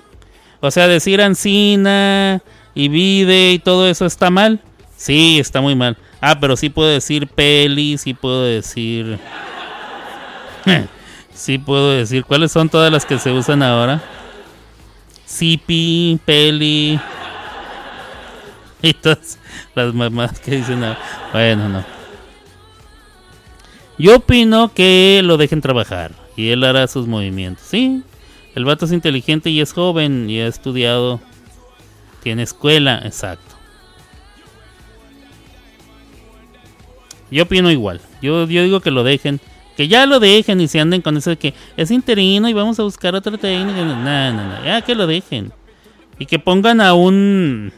[0.62, 2.42] O sea, decir Ancina
[2.74, 4.62] y Vide y todo eso está mal.
[4.98, 5.98] Sí, está muy mal.
[6.22, 9.18] Ah, pero sí puedo decir peli, sí puedo decir...
[11.34, 12.26] sí puedo decir.
[12.26, 14.02] ¿Cuáles son todas las que se usan ahora?
[15.26, 17.00] Sipi, peli...
[18.82, 19.38] Y todas
[19.76, 20.84] las mamás que dicen...
[20.84, 21.00] ahora.
[21.34, 22.00] Bueno, no.
[24.00, 27.66] Yo opino que lo dejen trabajar y él hará sus movimientos.
[27.68, 28.02] Sí,
[28.56, 31.20] el vato es inteligente y es joven y ha estudiado.
[32.22, 33.56] Tiene escuela, exacto.
[37.32, 38.02] Yo opino igual.
[38.22, 39.40] Yo, yo digo que lo dejen.
[39.78, 42.80] Que ya lo dejen y se anden con eso de que es interino y vamos
[42.80, 43.86] a buscar otra técnica.
[43.86, 44.66] No, no, no.
[44.66, 45.54] Ya que lo dejen.
[46.18, 47.72] Y que pongan a un...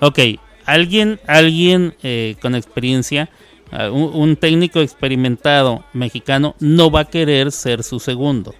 [0.00, 0.18] Ok,
[0.64, 3.30] alguien, alguien eh, con experiencia,
[3.72, 8.54] un, un técnico experimentado mexicano no va a querer ser su segundo.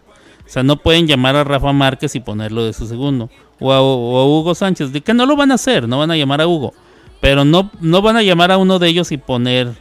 [0.46, 3.28] O sea, no pueden llamar a Rafa Márquez y ponerlo de su segundo.
[3.58, 4.92] O a, Hugo Sánchez.
[4.92, 6.72] De que no lo van a hacer, no van a llamar a Hugo.
[7.20, 9.74] Pero no, no van a llamar a uno de ellos y poner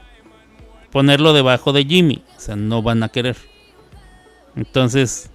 [0.91, 2.23] ponerlo debajo de Jimmy.
[2.35, 3.35] O sea, no van a querer.
[4.55, 5.29] Entonces,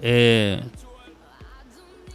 [0.00, 0.60] eh,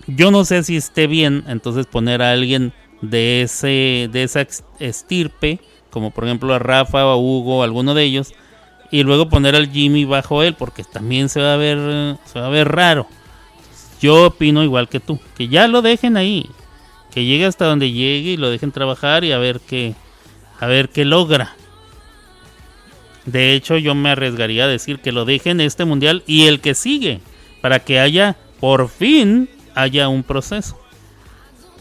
[0.08, 4.48] yo no sé si esté bien entonces poner a alguien de ese de esa
[4.80, 5.60] estirpe,
[5.90, 8.34] como por ejemplo a Rafa o a Hugo, alguno de ellos,
[8.92, 12.48] y luego poner al Jimmy bajo él, porque también se va a ver se va
[12.48, 13.08] a ver raro.
[14.02, 16.50] Yo opino igual que tú, que ya lo dejen ahí,
[17.12, 19.96] que llegue hasta donde llegue y lo dejen trabajar y a ver qué
[20.60, 21.56] a ver qué logra.
[23.26, 26.76] De hecho, yo me arriesgaría a decir que lo dejen este mundial y el que
[26.76, 27.22] sigue,
[27.62, 30.80] para que haya, por fin, haya un proceso.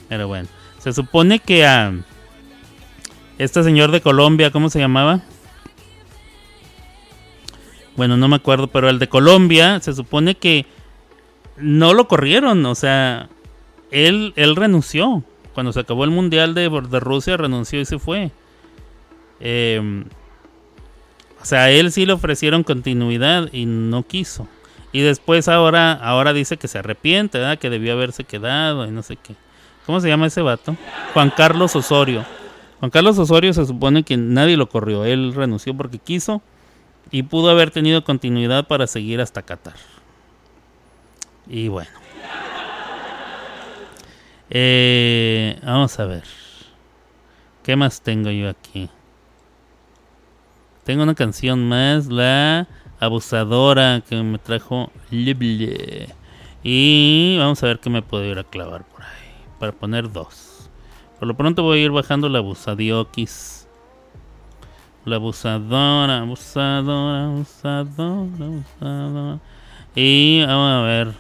[0.09, 0.49] Pero bueno,
[0.79, 1.93] se supone que a
[3.39, 5.23] este señor de Colombia, ¿cómo se llamaba?
[7.97, 10.67] Bueno, no me acuerdo, pero el de Colombia se supone que
[11.57, 13.29] no lo corrieron, o sea,
[13.91, 15.23] él, él renunció.
[15.55, 18.33] cuando se acabó el mundial de, de Rusia renunció y se fue.
[19.41, 20.05] Eh,
[21.41, 24.49] o sea, a él sí le ofrecieron continuidad y no quiso.
[24.93, 27.59] Y después ahora, ahora dice que se arrepiente, ¿verdad?
[27.59, 29.35] que debió haberse quedado y no sé qué.
[29.87, 30.77] ¿Cómo se llama ese vato?
[31.13, 32.25] Juan Carlos Osorio.
[32.81, 36.43] Juan Carlos Osorio se supone que nadie lo corrió, él renunció porque quiso
[37.11, 39.75] y pudo haber tenido continuidad para seguir hasta Qatar.
[41.47, 41.91] Y bueno.
[44.51, 46.25] Eh, vamos a ver.
[47.63, 48.91] ¿Qué más tengo yo aquí?
[50.85, 52.69] Tengo una canción más, la
[53.01, 56.09] abusadora que me trajo Lible.
[56.63, 59.35] Y vamos a ver qué me puedo ir a clavar por ahí.
[59.59, 60.71] Para poner dos.
[61.19, 63.64] Por lo pronto voy a ir bajando la abusadioquis.
[65.05, 69.39] La abusadora, abusadora, abusadora, abusadora.
[69.95, 71.13] Y vamos a ver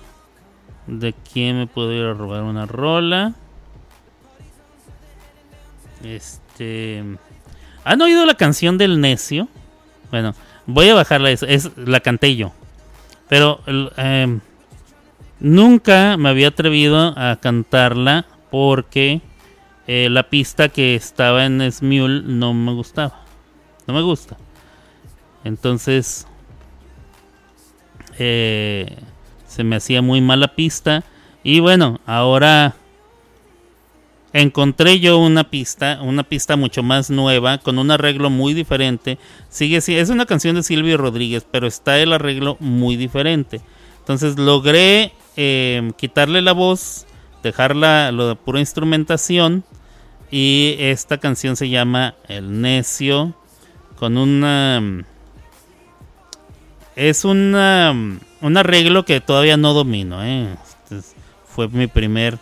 [0.87, 3.35] de quién me puedo ir a robar una rola.
[6.03, 7.05] Este.
[7.85, 9.49] ¿Han oído la canción del necio?
[10.11, 10.35] Bueno,
[10.67, 11.31] voy a bajarla.
[11.31, 12.53] Es, la canté yo.
[13.29, 14.39] Pero eh,
[15.41, 19.21] nunca me había atrevido a cantarla porque
[19.87, 23.24] eh, la pista que estaba en Smule no me gustaba.
[23.87, 24.37] No me gusta.
[25.45, 26.27] Entonces
[28.19, 28.97] eh,
[29.47, 31.05] se me hacía muy mala pista.
[31.43, 32.77] Y bueno, ahora
[34.33, 39.19] encontré yo una pista, una pista mucho más nueva, con un arreglo muy diferente.
[39.49, 43.61] Sigue, es una canción de Silvio Rodríguez, pero está el arreglo muy diferente.
[43.99, 47.07] Entonces logré eh, quitarle la voz,
[47.43, 49.65] dejarla lo de pura instrumentación.
[50.31, 53.37] Y esta canción se llama El Necio,
[53.99, 55.05] con una...
[56.97, 57.93] Es una,
[58.41, 60.23] un arreglo que todavía no domino.
[60.25, 60.55] ¿eh?
[60.91, 61.01] Este
[61.47, 62.39] fue mi primer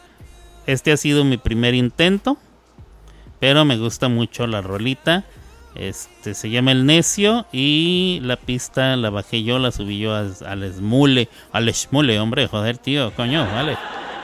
[0.66, 2.36] este ha sido mi primer intento.
[3.40, 5.24] Pero me gusta mucho la rolita.
[5.74, 7.46] Este se llama El Necio.
[7.52, 11.28] Y la pista la bajé yo, la subí yo al, Smule.
[11.50, 13.76] Al Smule, hombre, joder, tío, coño, vale.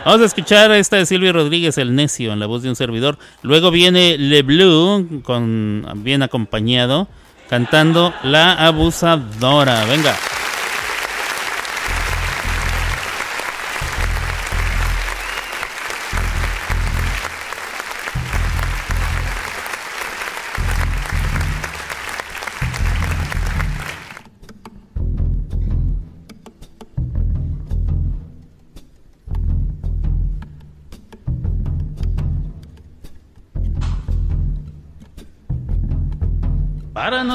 [0.05, 3.19] Vamos a escuchar esta de Silvio Rodríguez, El Necio, en la voz de un servidor.
[3.43, 7.09] Luego viene Le Blue, con, bien acompañado,
[7.51, 9.85] cantando La Abusadora.
[9.85, 10.15] Venga.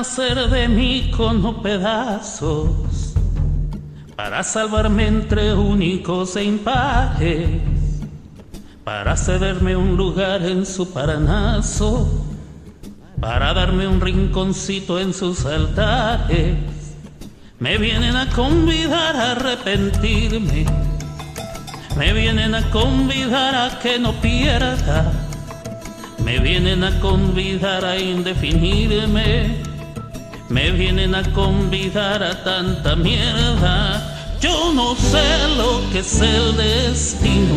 [0.04, 3.14] Nacer de mí con pedazos,
[4.18, 7.62] para salvarme entre únicos e impares,
[8.84, 12.06] para cederme un lugar en su paranazo,
[13.22, 16.58] para darme un rinconcito en sus altares.
[17.60, 20.66] Me vienen a convidar a arrepentirme,
[21.96, 25.14] me vienen a convidar a que no pierda
[26.24, 29.73] me vienen a convidar a indefinirme,
[30.54, 34.38] me vienen a convidar a tanta mierda.
[34.40, 37.56] Yo no sé lo que es el destino.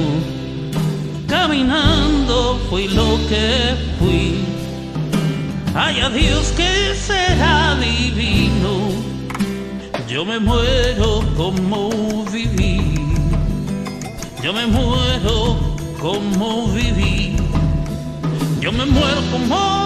[1.29, 4.45] Caminando fui lo que fui.
[5.75, 8.73] Ay, Dios que será divino.
[10.09, 12.95] Yo me muero como viví.
[14.43, 15.59] Yo me muero
[16.01, 17.37] como viví.
[18.61, 19.86] Yo me muero como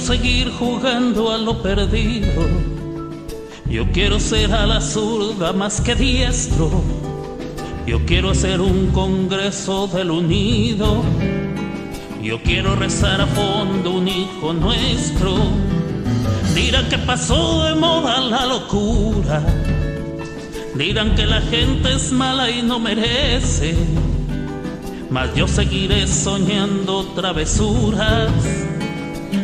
[0.00, 2.70] seguir jugando a lo perdido
[3.70, 6.82] yo quiero ser a la zurda más que diestro.
[7.86, 11.04] Yo quiero hacer un congreso del unido.
[12.20, 15.36] Yo quiero rezar a fondo un hijo nuestro.
[16.52, 19.40] Dirán que pasó de moda la locura.
[20.74, 23.76] Dirán que la gente es mala y no merece.
[25.10, 28.32] Mas yo seguiré soñando travesuras.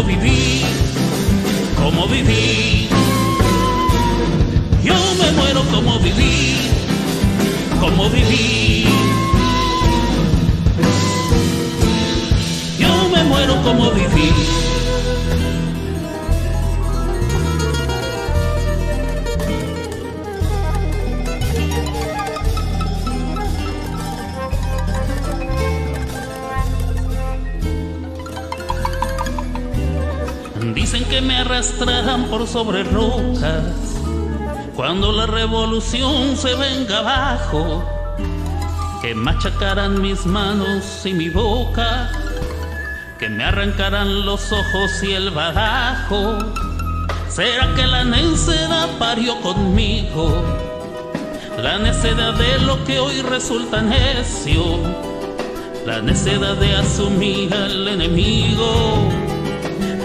[0.00, 0.62] como viví,
[1.76, 2.88] como viví.
[4.82, 6.56] Yo me muero como viví,
[7.78, 8.86] como viví.
[12.78, 14.79] Yo me muero como viví.
[31.60, 34.00] arrastran por sobre rocas.
[34.74, 37.84] Cuando la revolución se venga abajo,
[39.02, 42.10] que machacarán mis manos y mi boca,
[43.18, 46.38] que me arrancarán los ojos y el barajo
[47.28, 50.42] ¿Será que la necedad parió conmigo?
[51.62, 54.78] La necedad de lo que hoy resulta necio,
[55.86, 59.29] la necedad de asumir al enemigo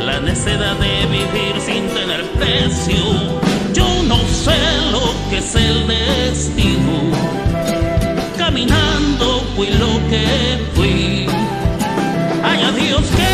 [0.05, 2.95] la necedad de vivir sin tener precio.
[3.73, 4.55] Yo no sé
[4.91, 7.11] lo que es el destino,
[8.37, 10.25] caminando fui lo que
[10.75, 11.25] fui.
[12.43, 13.24] Ay, adiós que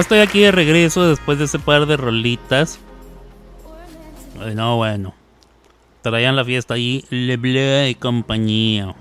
[0.00, 2.80] Estoy aquí de regreso después de ese par de rolitas.
[4.54, 5.14] No, bueno.
[6.00, 8.94] Traían la fiesta ahí, Le Bleu y compañía.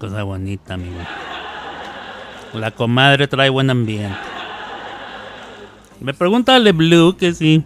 [0.00, 0.98] Cosa bonita, amigo.
[2.54, 4.18] La comadre trae buen ambiente.
[6.00, 7.64] Me pregunta Le Bleu que sí.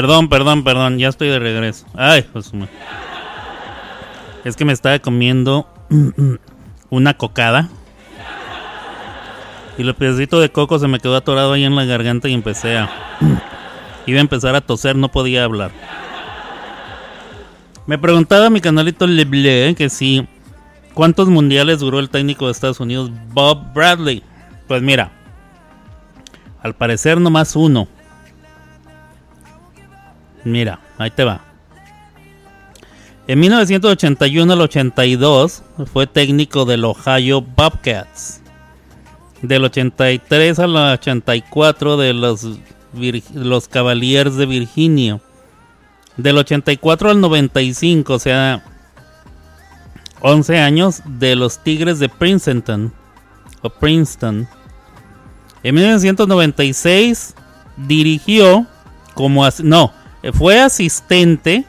[0.00, 1.84] Perdón, perdón, perdón, ya estoy de regreso.
[1.94, 2.50] Ay, pues,
[4.46, 5.68] Es que me estaba comiendo
[6.88, 7.68] una cocada.
[9.76, 12.78] Y el pedacito de coco se me quedó atorado ahí en la garganta y empecé
[12.78, 12.88] a...
[14.06, 15.70] Iba a empezar a toser, no podía hablar.
[17.86, 20.26] Me preguntaba mi canalito Leble que si...
[20.94, 24.22] ¿Cuántos mundiales duró el técnico de Estados Unidos, Bob Bradley?
[24.66, 25.12] Pues mira,
[26.62, 27.86] al parecer nomás uno.
[30.44, 31.50] Mira, ahí te va.
[33.26, 35.62] En 1981 al 82
[35.92, 38.40] fue técnico del Ohio Bobcats.
[39.42, 42.46] Del 83 al 84 de los,
[43.34, 45.20] los Cavaliers de Virginia.
[46.16, 48.64] Del 84 al 95, o sea,
[50.20, 52.92] 11 años de los Tigres de Princeton.
[53.62, 54.48] O Princeton.
[55.62, 57.34] En 1996
[57.76, 58.66] dirigió
[59.14, 59.92] como no,
[60.32, 61.64] fue asistente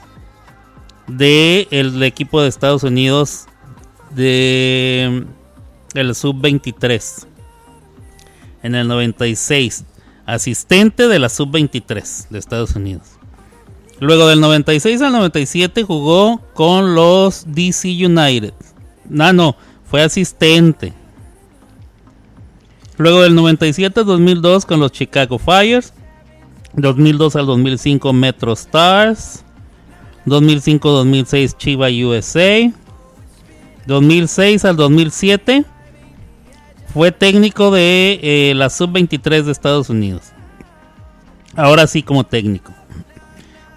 [1.07, 3.47] del equipo de Estados Unidos
[4.11, 5.25] de
[5.93, 7.27] el sub-23
[8.63, 9.85] en el 96,
[10.25, 13.07] asistente de la sub-23 de Estados Unidos.
[13.99, 18.53] Luego del 96 al 97 jugó con los DC United.
[19.09, 19.55] No, no,
[19.85, 20.93] fue asistente.
[22.97, 25.93] Luego del 97 al 2002 con los Chicago Fires.
[26.73, 29.43] 2002 al 2005 Metro Stars.
[30.25, 32.71] 2005-2006 Chiva USA.
[33.87, 35.65] 2006 al 2007
[36.93, 40.23] fue técnico de eh, la sub-23 de Estados Unidos.
[41.55, 42.71] Ahora sí como técnico.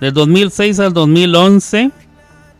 [0.01, 1.91] Del 2006 al 2011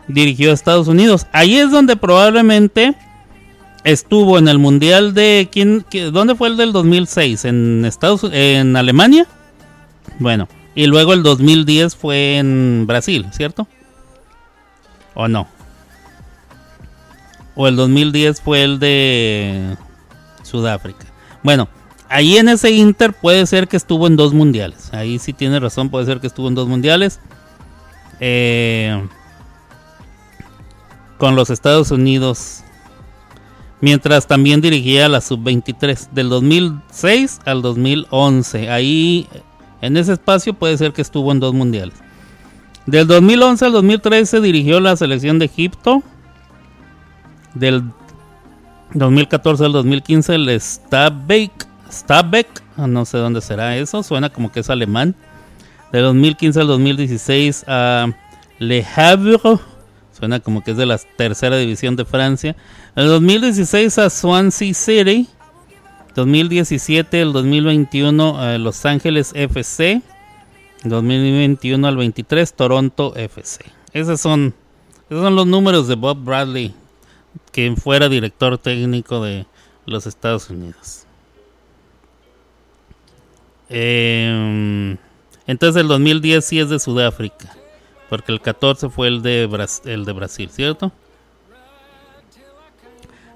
[0.09, 1.27] dirigió a Estados Unidos.
[1.33, 2.95] Ahí es donde probablemente
[3.85, 8.77] estuvo en el mundial de quién, qué- dónde fue el del 2006 en Estados en
[8.77, 9.27] Alemania.
[10.19, 13.67] Bueno, y luego el 2010 fue en Brasil, ¿cierto?
[15.15, 15.47] ¿O no?
[17.55, 19.77] O el 2010 fue el de
[20.43, 21.07] Sudáfrica.
[21.43, 21.69] Bueno,
[22.09, 24.93] ahí en ese Inter puede ser que estuvo en dos mundiales.
[24.93, 27.21] Ahí sí tiene razón, puede ser que estuvo en dos mundiales.
[28.21, 29.07] Eh,
[31.19, 32.63] con los Estados Unidos.
[33.81, 38.71] Mientras también dirigía la sub-23 del 2006 al 2011.
[38.71, 39.29] Ahí
[39.87, 41.95] en ese espacio puede ser que estuvo en dos mundiales.
[42.87, 46.03] Del 2011 al 2013 dirigió la selección de Egipto.
[47.55, 47.85] Del
[48.95, 54.61] 2014 al 2015 el Stabæk, Stabæk, ah, no sé dónde será eso, suena como que
[54.61, 55.15] es alemán.
[55.93, 58.09] Del 2015 al 2016 a
[58.59, 59.39] Le Havre,
[60.13, 62.57] suena como que es de la tercera división de Francia.
[62.97, 65.29] El 2016 a Swansea City.
[66.15, 70.03] 2017 el 2021 a Los Ángeles FC.
[70.85, 73.65] 2021 al 23 Toronto FC.
[73.95, 74.55] Esos son,
[75.09, 76.75] esos son los números de Bob Bradley,
[77.53, 79.47] quien fuera director técnico de
[79.87, 81.07] los Estados Unidos.
[83.71, 84.97] Em,
[85.47, 87.57] entonces el 2010 sí es de Sudáfrica,
[88.11, 90.93] porque el 14 fue el de, Bras- el de Brasil, ¿cierto?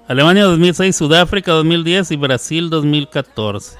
[0.09, 3.77] Alemania 2006, Sudáfrica 2010 y Brasil 2014.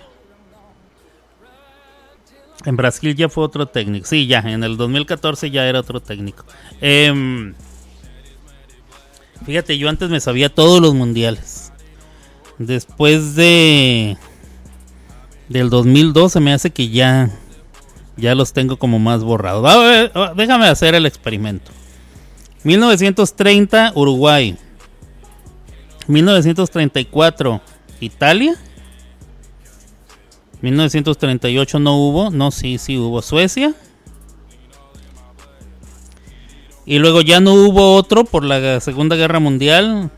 [2.66, 4.06] En Brasil ya fue otro técnico.
[4.06, 6.46] Sí, ya, en el 2014 ya era otro técnico.
[6.82, 7.56] Em,
[9.44, 11.74] fíjate, yo antes me sabía todos los mundiales.
[12.60, 14.16] Después de
[15.48, 17.32] del 2012 me hace que ya
[18.18, 20.12] ya los tengo como más borrados.
[20.36, 21.72] Déjame hacer el experimento.
[22.66, 24.56] 1930 Uruguay.
[26.10, 27.62] 1934
[28.02, 28.56] Italia.
[30.62, 33.74] 1938 no hubo, no, sí, sí hubo Suecia.
[36.86, 40.10] Y luego ya no hubo otro por la Segunda Guerra Mundial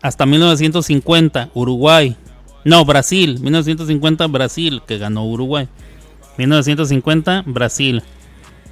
[0.00, 2.16] hasta 1950 Uruguay.
[2.64, 5.68] No, Brasil, 1950 Brasil que ganó Uruguay.
[6.38, 8.04] 1950 Brasil.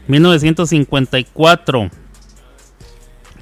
[0.06, 1.90] 1954.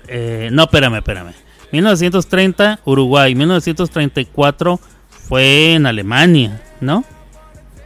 [0.08, 1.47] Eh, no, espérame, espérame.
[1.72, 3.34] 1930 Uruguay.
[3.34, 7.04] 1934 fue en Alemania, ¿no?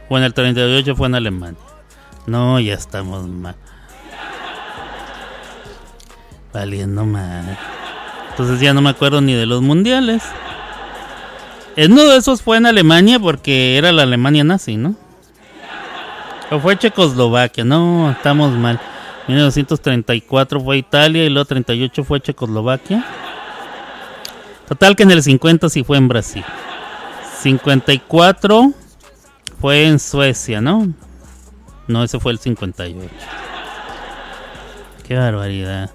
[0.09, 1.59] O en el 38 fue en Alemania.
[2.25, 3.55] No, ya estamos mal.
[6.53, 7.57] Valiendo mal.
[8.29, 10.23] Entonces ya no me acuerdo ni de los mundiales.
[11.75, 14.95] En uno de esos fue en Alemania porque era la Alemania nazi, ¿no?
[16.51, 18.79] O fue Checoslovaquia, no, estamos mal.
[19.27, 23.03] 1934 fue Italia y luego 38 fue Checoslovaquia.
[24.67, 26.43] Total que en el 50 sí fue en Brasil.
[27.41, 28.71] 54
[29.59, 30.91] fue en Suecia, ¿no?
[31.87, 32.97] No, ese fue el 58.
[35.07, 35.91] Qué barbaridad.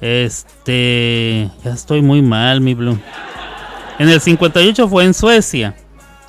[0.00, 2.98] Este, ya estoy muy mal, mi Blue.
[3.98, 5.76] En el 58 fue en Suecia,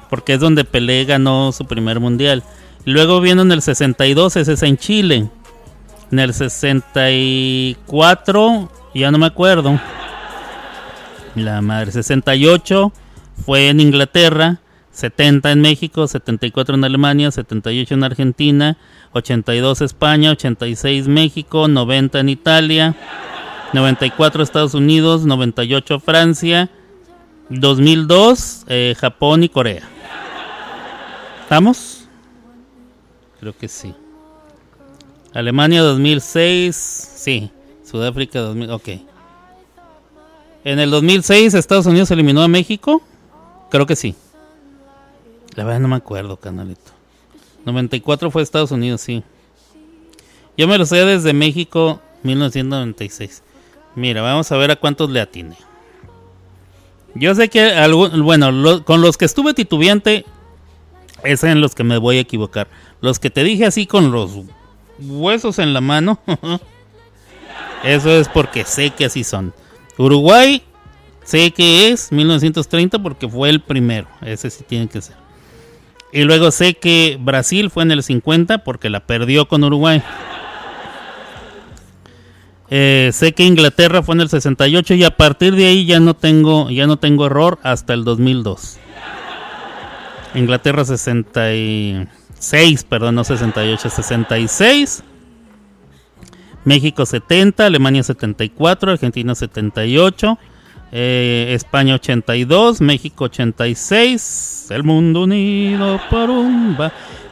[0.09, 2.43] porque es donde Pelé ganó su primer mundial.
[2.85, 5.29] Luego viene en el 62, ese es en Chile.
[6.11, 9.79] En el 64, ya no me acuerdo.
[11.35, 12.93] La madre, 68
[13.45, 14.59] fue en Inglaterra,
[14.91, 18.77] 70 en México, 74 en Alemania, 78 en Argentina,
[19.13, 22.95] 82 España, 86 México, 90 en Italia,
[23.73, 26.69] 94 Estados Unidos, 98 Francia,
[27.49, 29.83] 2002 eh, Japón y Corea.
[31.41, 32.07] ¿Estamos?
[33.39, 33.95] Creo que sí.
[35.33, 36.75] Alemania 2006,
[37.15, 37.51] sí.
[37.83, 38.89] Sudáfrica 2000, ok.
[40.63, 43.01] En el 2006 Estados Unidos eliminó a México.
[43.69, 44.15] Creo que sí.
[45.55, 46.91] La verdad no me acuerdo, canalito.
[47.65, 49.23] 94 fue Estados Unidos, sí.
[50.57, 53.43] Yo me lo sé desde México 1996.
[53.95, 55.57] Mira, vamos a ver a cuántos le atiné.
[57.15, 60.25] Yo sé que algún, bueno, con los que estuve titubeante
[61.23, 62.67] es en los que me voy a equivocar.
[63.01, 64.31] Los que te dije así con los
[64.99, 66.19] huesos en la mano,
[67.83, 69.53] eso es porque sé que así son.
[69.97, 70.63] Uruguay,
[71.23, 75.15] sé que es 1930 porque fue el primero, ese sí tiene que ser.
[76.11, 80.01] Y luego sé que Brasil fue en el 50 porque la perdió con Uruguay.
[82.69, 86.15] Eh, sé que Inglaterra fue en el 68 y a partir de ahí ya no
[86.15, 88.79] tengo ya no tengo error hasta el 2002.
[90.35, 95.03] Inglaterra 66, perdón, no 68, 66.
[96.65, 100.37] México 70, Alemania 74, Argentina 78,
[100.91, 106.77] eh, España 82, México 86, el mundo unido por un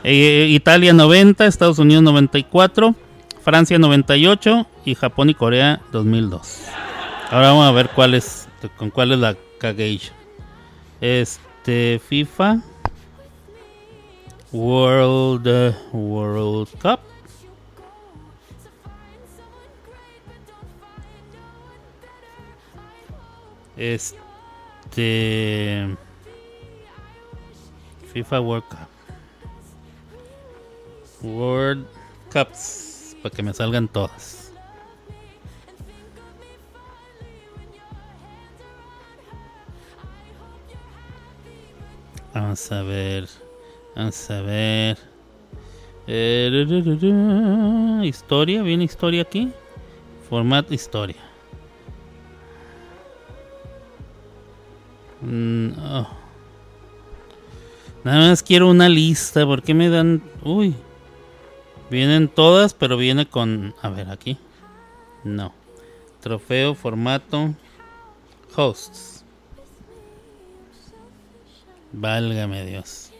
[0.03, 2.95] eh, Italia 90, Estados Unidos 94,
[3.43, 6.63] Francia 98 y Japón y Corea 2002.
[7.29, 8.47] Ahora vamos a ver cuál es,
[8.77, 9.99] con cuál es la cagué.
[10.99, 12.61] Este FIFA
[14.51, 17.10] World eh, World Cup.
[23.81, 24.13] Este
[28.13, 28.87] FIFA World Cup.
[31.23, 31.87] World
[32.31, 34.53] Cups para que me salgan todas.
[42.35, 43.27] Vamos a ver.
[43.95, 44.99] Vamos a ver.
[46.05, 47.99] Eh.
[48.03, 49.51] Historia, viene historia aquí.
[50.29, 51.30] Formato historia.
[55.21, 56.07] Mm, oh.
[58.03, 59.45] Nada más quiero una lista.
[59.45, 60.21] ¿Por qué me dan.?
[60.43, 60.75] Uy.
[61.89, 63.75] Vienen todas, pero viene con.
[63.81, 64.37] A ver, aquí.
[65.23, 65.53] No.
[66.21, 67.53] Trofeo, formato.
[68.55, 69.23] Hosts.
[71.93, 73.11] Válgame Dios.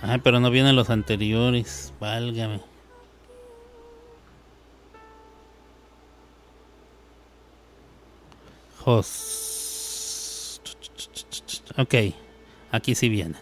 [0.00, 1.92] Ay, pero no vienen los anteriores.
[2.00, 2.71] Válgame.
[8.84, 10.60] Hosts.
[11.76, 11.94] Ok,
[12.70, 13.36] aquí sí vienen.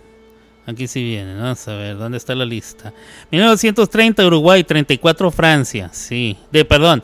[0.66, 1.38] Aquí sí vienen.
[1.40, 2.92] Vamos a ver, ¿dónde está la lista?
[3.30, 5.90] 1930 Uruguay, 34 Francia.
[5.92, 7.02] Sí, de perdón.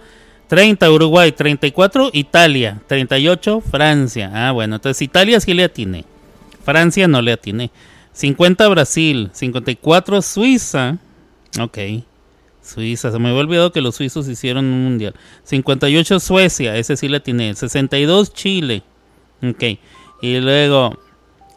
[0.49, 4.31] 30 Uruguay, 34 Italia, 38 Francia.
[4.33, 6.05] Ah, bueno, entonces Italia sí le atiné.
[6.65, 7.71] Francia no le atiné.
[8.13, 10.99] 50 Brasil, 54 Suiza.
[11.61, 11.79] Ok.
[12.67, 15.15] Suiza, se me había olvidado que los suizos hicieron un mundial.
[15.45, 17.55] 58 Suecia, ese sí le atiné.
[17.55, 18.83] 62 Chile.
[19.43, 19.79] Ok.
[20.23, 20.99] Y luego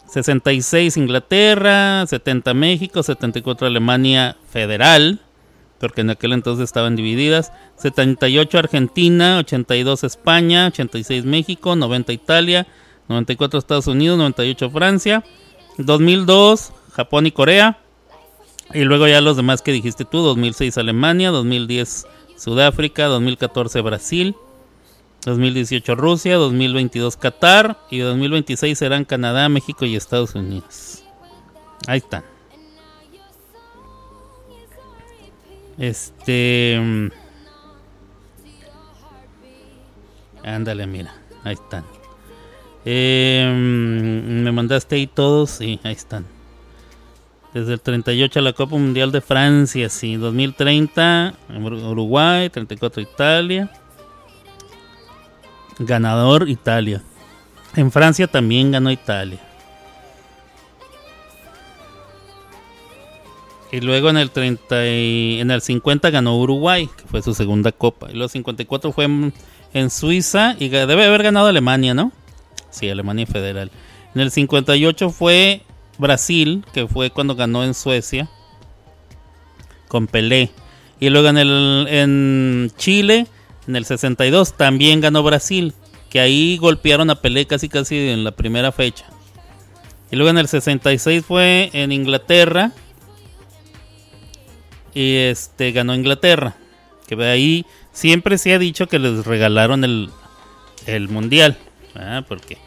[0.09, 5.21] 66 Inglaterra, 70 México, 74 Alemania Federal,
[5.79, 12.67] porque en aquel entonces estaban divididas, 78 Argentina, 82 España, 86 México, 90 Italia,
[13.07, 15.23] 94 Estados Unidos, 98 Francia,
[15.77, 17.79] 2002 Japón y Corea.
[18.73, 22.05] Y luego ya los demás que dijiste tú, 2006 Alemania, 2010
[22.37, 24.35] Sudáfrica, 2014 Brasil,
[25.25, 31.03] 2018 Rusia, 2022 Qatar y 2026 serán Canadá, México y Estados Unidos.
[31.87, 32.23] Ahí están.
[35.77, 36.79] Este...
[36.79, 37.07] mm,
[40.43, 41.13] Ándale, mira,
[41.43, 41.83] ahí están.
[42.85, 46.25] Eh, me mandaste ahí todos, sí, ahí están.
[47.53, 50.15] Desde el 38 a la Copa Mundial de Francia, sí.
[50.17, 53.71] 2030 Ur- Uruguay, 34 Italia.
[55.79, 57.01] Ganador Italia.
[57.75, 59.39] En Francia también ganó Italia.
[63.71, 67.71] Y luego en el 30 y- en el 50 ganó Uruguay, que fue su segunda
[67.71, 68.09] copa.
[68.11, 69.33] Y los 54 fue en,
[69.73, 72.11] en Suiza y debe haber ganado Alemania, ¿no?
[72.71, 73.69] Sí, Alemania Federal.
[74.15, 75.61] En el 58 fue
[75.99, 78.27] Brasil, que fue cuando ganó en Suecia
[79.87, 80.49] con Pelé.
[80.99, 83.27] Y luego en el en Chile,
[83.67, 85.73] en el 62 también ganó Brasil,
[86.09, 89.05] que ahí golpearon a Pelé casi casi en la primera fecha.
[90.11, 92.71] Y luego en el 66 fue en Inglaterra
[94.93, 96.55] y este ganó Inglaterra.
[97.07, 100.09] Que de ahí siempre se ha dicho que les regalaron el,
[100.85, 101.57] el mundial.
[102.27, 102.57] Porque,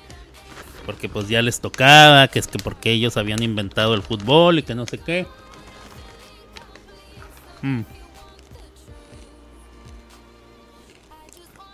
[0.84, 4.62] porque pues ya les tocaba, que es que porque ellos habían inventado el fútbol y
[4.62, 5.26] que no sé qué.
[7.62, 7.82] Mm.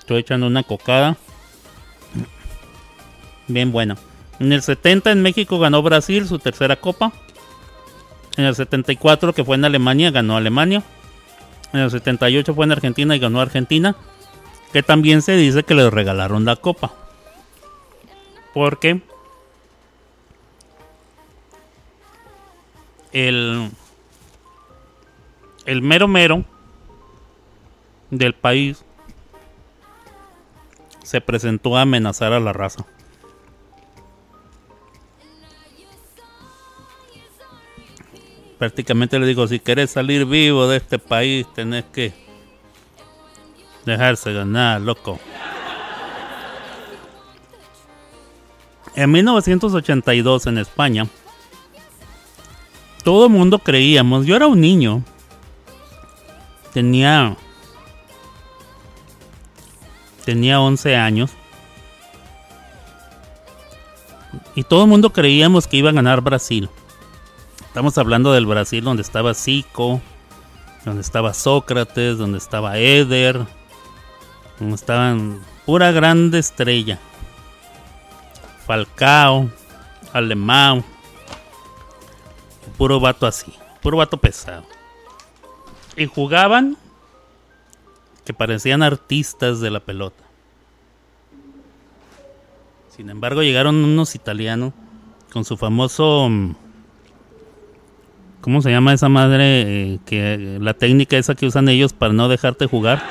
[0.01, 1.16] Estoy echando una cocada.
[3.47, 3.97] Bien buena.
[4.39, 7.12] En el 70 en México ganó Brasil su tercera copa.
[8.36, 10.82] En el 74 que fue en Alemania ganó Alemania.
[11.72, 13.97] En el 78 fue en Argentina y ganó Argentina.
[14.72, 16.93] Que también se dice que les regalaron la copa.
[18.59, 19.01] Porque
[23.12, 23.70] el,
[25.64, 26.44] el mero mero
[28.10, 28.85] del país
[31.05, 32.85] se presentó a amenazar a la raza.
[38.59, 42.12] Prácticamente le digo, si querés salir vivo de este país, tenés que
[43.85, 45.20] dejarse ganar, loco.
[48.99, 51.07] En 1982 en España,
[53.05, 55.05] todo el mundo creíamos, yo era un niño,
[56.73, 57.37] tenía
[60.25, 61.31] tenía 11 años
[64.57, 66.69] y todo el mundo creíamos que iba a ganar Brasil.
[67.69, 70.01] Estamos hablando del Brasil donde estaba Zico,
[70.85, 73.47] donde estaba Sócrates, donde estaba Eder,
[74.75, 76.99] estaban pura grande estrella.
[78.69, 79.49] Falcao,
[80.12, 80.85] Alemán,
[82.77, 83.51] puro vato así,
[83.81, 84.62] puro vato pesado.
[85.97, 86.77] Y jugaban
[88.27, 90.23] que parecían artistas de la pelota.
[92.95, 94.74] Sin embargo, llegaron unos italianos
[95.32, 96.28] con su famoso.
[96.28, 96.55] mm,
[98.43, 99.95] ¿Cómo se llama esa madre?
[99.95, 103.03] eh, que la técnica esa que usan ellos para no dejarte jugar.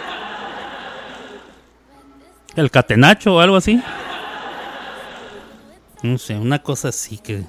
[2.56, 3.82] El catenacho o algo así.
[6.04, 7.44] No sé, una cosa así que.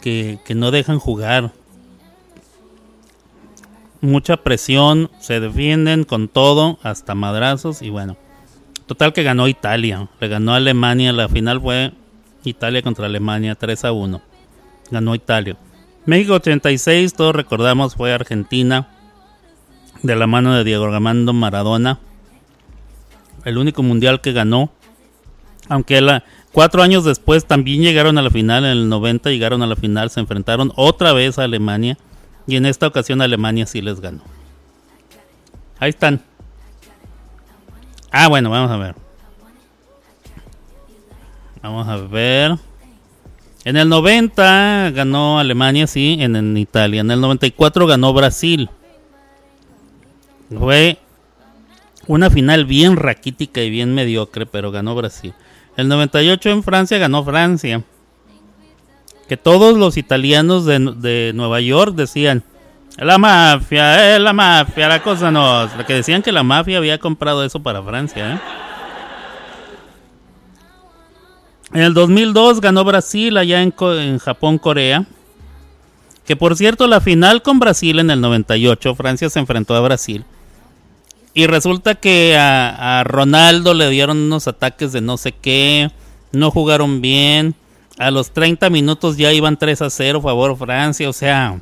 [0.00, 1.52] Que, que no dejan jugar.
[4.00, 8.16] Mucha presión, se defienden con todo, hasta madrazos y bueno.
[8.86, 11.92] Total que ganó Italia, le ganó Alemania, la final fue
[12.44, 14.22] Italia contra Alemania 3 a 1.
[14.92, 15.56] Ganó Italia.
[16.04, 18.88] México 86, todos recordamos, fue Argentina
[20.02, 21.98] de la mano de Diego Armando Maradona.
[23.44, 24.70] El único mundial que ganó.
[25.68, 26.22] Aunque la,
[26.56, 30.08] cuatro años después también llegaron a la final, en el 90 llegaron a la final,
[30.08, 31.98] se enfrentaron otra vez a Alemania.
[32.46, 34.22] Y en esta ocasión Alemania sí les ganó.
[35.78, 36.22] Ahí están.
[38.10, 38.94] Ah, bueno, vamos a ver.
[41.62, 42.56] Vamos a ver.
[43.64, 47.02] En el 90 ganó Alemania, sí, en, Italia.
[47.02, 48.70] En el 94 ganó Brasil.
[50.58, 50.96] Fue
[52.06, 55.34] una final bien raquítica y bien mediocre, pero ganó Brasil.
[55.76, 57.82] El 98 en Francia ganó Francia.
[59.28, 62.44] Que todos los italianos de, de Nueva York decían,
[62.98, 65.68] la mafia, eh, la mafia, la cosa no.
[65.86, 68.40] Que decían que la mafia había comprado eso para Francia, ¿eh?
[71.74, 75.04] En el 2002 ganó Brasil allá en, en Japón, Corea.
[76.24, 80.24] Que por cierto, la final con Brasil en el 98, Francia se enfrentó a Brasil.
[81.38, 85.90] Y resulta que a, Ronaldo le dieron unos ataques de no sé qué.
[86.32, 87.54] No jugaron bien.
[87.98, 91.60] A los 30 minutos ya iban 3 a 0 favor Francia, o sea,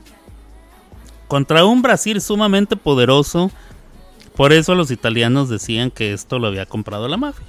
[1.27, 3.51] contra un Brasil sumamente poderoso.
[4.37, 7.47] Por eso los italianos decían que esto lo había comprado la mafia.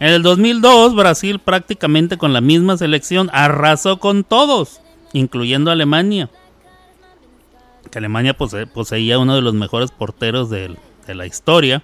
[0.00, 4.80] En el 2002, Brasil prácticamente con la misma selección arrasó con todos,
[5.12, 6.30] incluyendo Alemania.
[7.90, 11.82] Que Alemania pose- poseía uno de los mejores porteros del- de la historia.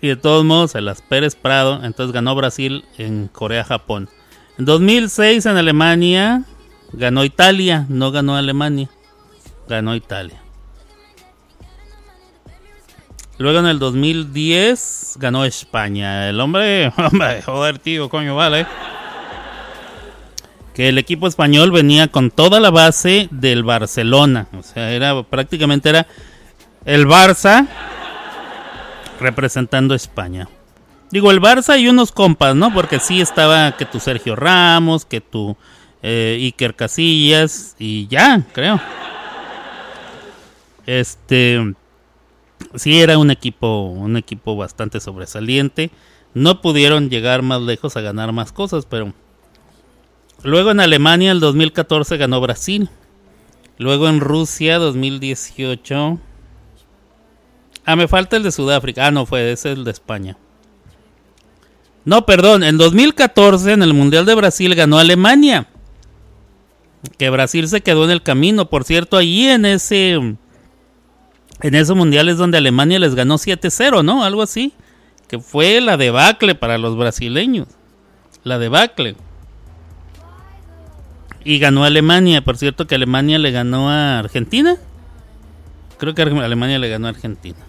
[0.00, 1.84] Y de todos modos, se las Pérez Prado.
[1.84, 4.08] Entonces ganó Brasil en Corea-Japón.
[4.58, 6.42] En 2006 en Alemania
[6.92, 8.88] ganó Italia, no ganó Alemania.
[9.68, 10.40] Ganó Italia.
[13.38, 16.28] Luego en el 2010 ganó España.
[16.28, 18.66] El hombre, hombre, joder, tío, coño, vale.
[20.74, 24.48] Que el equipo español venía con toda la base del Barcelona.
[24.58, 26.06] O sea, era prácticamente era
[26.84, 27.66] el Barça
[29.20, 30.48] representando España.
[31.10, 32.72] Digo, el Barça y unos compas, ¿no?
[32.72, 35.56] Porque sí estaba que tu Sergio Ramos, que tu
[36.02, 38.80] eh, Iker Casillas y ya, creo.
[40.86, 41.74] Este
[42.74, 45.90] sí era un equipo, un equipo bastante sobresaliente.
[46.34, 49.12] No pudieron llegar más lejos a ganar más cosas, pero
[50.42, 52.90] luego en Alemania el 2014 ganó Brasil.
[53.78, 56.18] Luego en Rusia 2018
[57.90, 59.06] Ah, me falta el de Sudáfrica.
[59.06, 60.36] Ah, no fue, ese es el de España.
[62.04, 65.68] No, perdón, en 2014 en el Mundial de Brasil ganó Alemania.
[67.16, 68.68] Que Brasil se quedó en el camino.
[68.68, 70.38] Por cierto, allí en ese en
[71.62, 74.22] ese mundial es donde Alemania les ganó 7-0, ¿no?
[74.22, 74.74] Algo así.
[75.26, 77.68] Que fue la debacle para los brasileños.
[78.44, 79.16] La debacle.
[81.42, 82.44] Y ganó Alemania.
[82.44, 84.76] Por cierto que Alemania le ganó a Argentina.
[85.96, 87.67] Creo que Alemania le ganó a Argentina.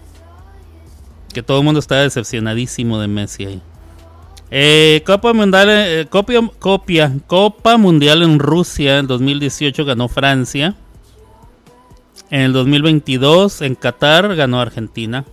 [1.32, 3.62] Que todo el mundo estaba decepcionadísimo de Messi ahí.
[4.52, 10.74] Eh, Copa Mundial, eh, copia, copia, Copa Mundial en Rusia en 2018 ganó Francia.
[12.30, 15.24] En el 2022 en Qatar ganó Argentina.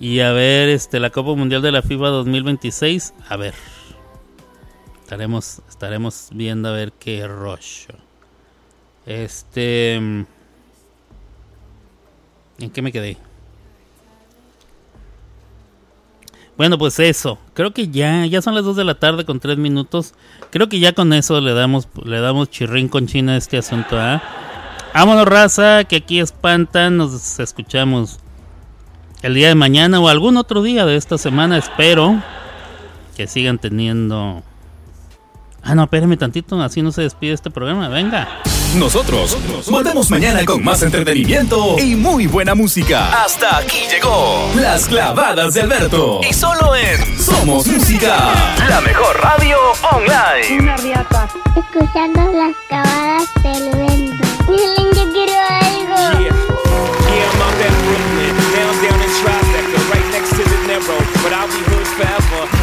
[0.00, 3.54] Y a ver, este, la Copa Mundial de la FIFA 2026, a ver.
[5.02, 7.94] Estaremos, estaremos viendo a ver qué rollo.
[9.06, 10.26] Este, ¿en
[12.72, 13.16] qué me quedé?
[16.56, 17.38] Bueno, pues eso.
[17.54, 20.14] Creo que ya, ya son las 2 de la tarde con 3 minutos.
[20.50, 23.98] Creo que ya con eso le damos, le damos chirrín con China a este asunto,
[23.98, 24.22] ¿ah?
[24.94, 26.98] Vámonos, raza, que aquí espantan.
[26.98, 28.18] Nos escuchamos
[29.22, 31.56] el día de mañana o algún otro día de esta semana.
[31.56, 32.22] Espero
[33.16, 34.42] que sigan teniendo.
[35.62, 37.88] Ah, no, espérame tantito, así no se despide este programa.
[37.88, 38.28] Venga.
[38.76, 39.36] Nosotros
[39.70, 43.22] volvemos mañana con más entretenimiento y muy buena música.
[43.22, 46.20] Hasta aquí llegó Las clavadas de Alberto.
[46.28, 48.32] Y solo en Somos Música,
[48.68, 49.56] la mejor radio
[49.92, 50.58] online.
[50.58, 51.28] Una riata.
[51.54, 54.26] Escuchando las cavadas del vento.
[54.48, 56.20] Miren, yo quiero algo.
[56.20, 56.32] Yeah,
[57.30, 58.34] I'm out there in Brooklyn.
[58.56, 60.98] I'm down in Tribeca, right next to the Narrow.
[61.22, 61.71] But I'll be.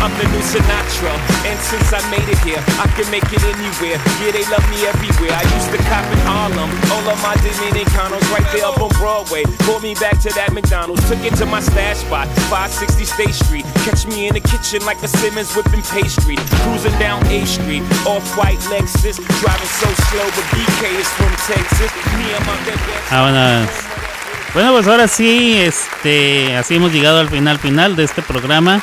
[0.10, 1.14] I'm the new Sinatra.
[1.46, 3.98] And since I made it here, I can make it anywhere.
[4.18, 5.38] Yeah, they love me everywhere.
[5.38, 6.70] I used to cop in Harlem.
[6.90, 9.44] All of my Dominicanos right there up on Broadway.
[9.70, 11.06] Pulled me back to that McDonald's.
[11.08, 13.66] Took it to my stash spot, 560 State Street.
[13.86, 16.38] Catch me in the kitchen like a Simmons whipping pastry.
[16.66, 19.22] Cruising down A Street, off-white Lexus.
[19.42, 21.92] Driving so slow, but BK is from Texas.
[22.18, 22.82] Me my best
[23.14, 23.70] Vámonos.
[23.70, 23.90] Ah,
[24.54, 28.82] bueno, pues ahora sí, este, así hemos llegado al final final de este programa.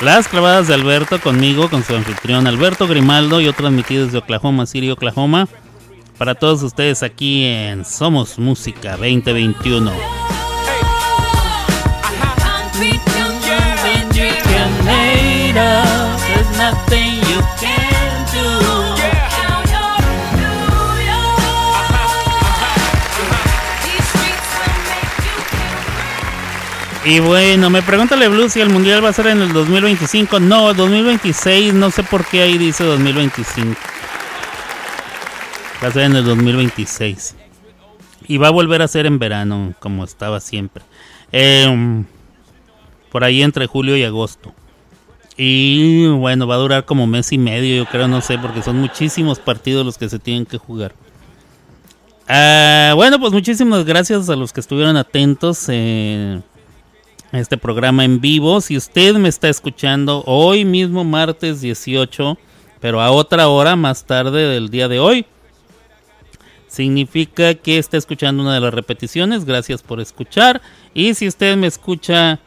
[0.00, 4.66] Las clavadas de Alberto conmigo, con su anfitrión Alberto Grimaldo y otro transmitido desde Oklahoma
[4.66, 5.48] City, Oklahoma.
[6.18, 10.31] Para todos ustedes aquí en Somos Música 2021.
[27.04, 30.38] Y bueno, me pregunta Blue si el mundial va a ser en el 2025.
[30.38, 33.76] No, 2026, no sé por qué ahí dice 2025.
[35.82, 37.34] Va a ser en el 2026.
[38.28, 40.84] Y va a volver a ser en verano, como estaba siempre.
[41.32, 42.04] Eh,
[43.10, 44.54] por ahí entre julio y agosto.
[45.36, 48.76] Y bueno, va a durar como mes y medio, yo creo, no sé, porque son
[48.76, 50.94] muchísimos partidos los que se tienen que jugar.
[52.28, 55.64] Ah, bueno, pues muchísimas gracias a los que estuvieron atentos.
[55.68, 56.40] Eh,
[57.32, 58.60] este programa en vivo.
[58.60, 62.38] Si usted me está escuchando hoy mismo, martes 18,
[62.80, 65.26] pero a otra hora más tarde del día de hoy,
[66.68, 69.44] significa que está escuchando una de las repeticiones.
[69.44, 70.60] Gracias por escuchar.
[70.94, 72.40] Y si usted me escucha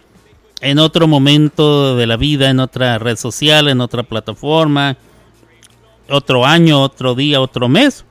[0.62, 4.98] en otro momento de la vida, en otra red social, en otra plataforma,
[6.10, 8.06] otro año, otro día, otro mes.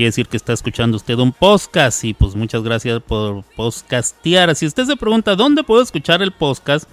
[0.00, 4.56] Quiere decir que está escuchando usted un podcast y pues muchas gracias por podcastear.
[4.56, 6.88] Si usted se pregunta dónde puedo escuchar el podcast,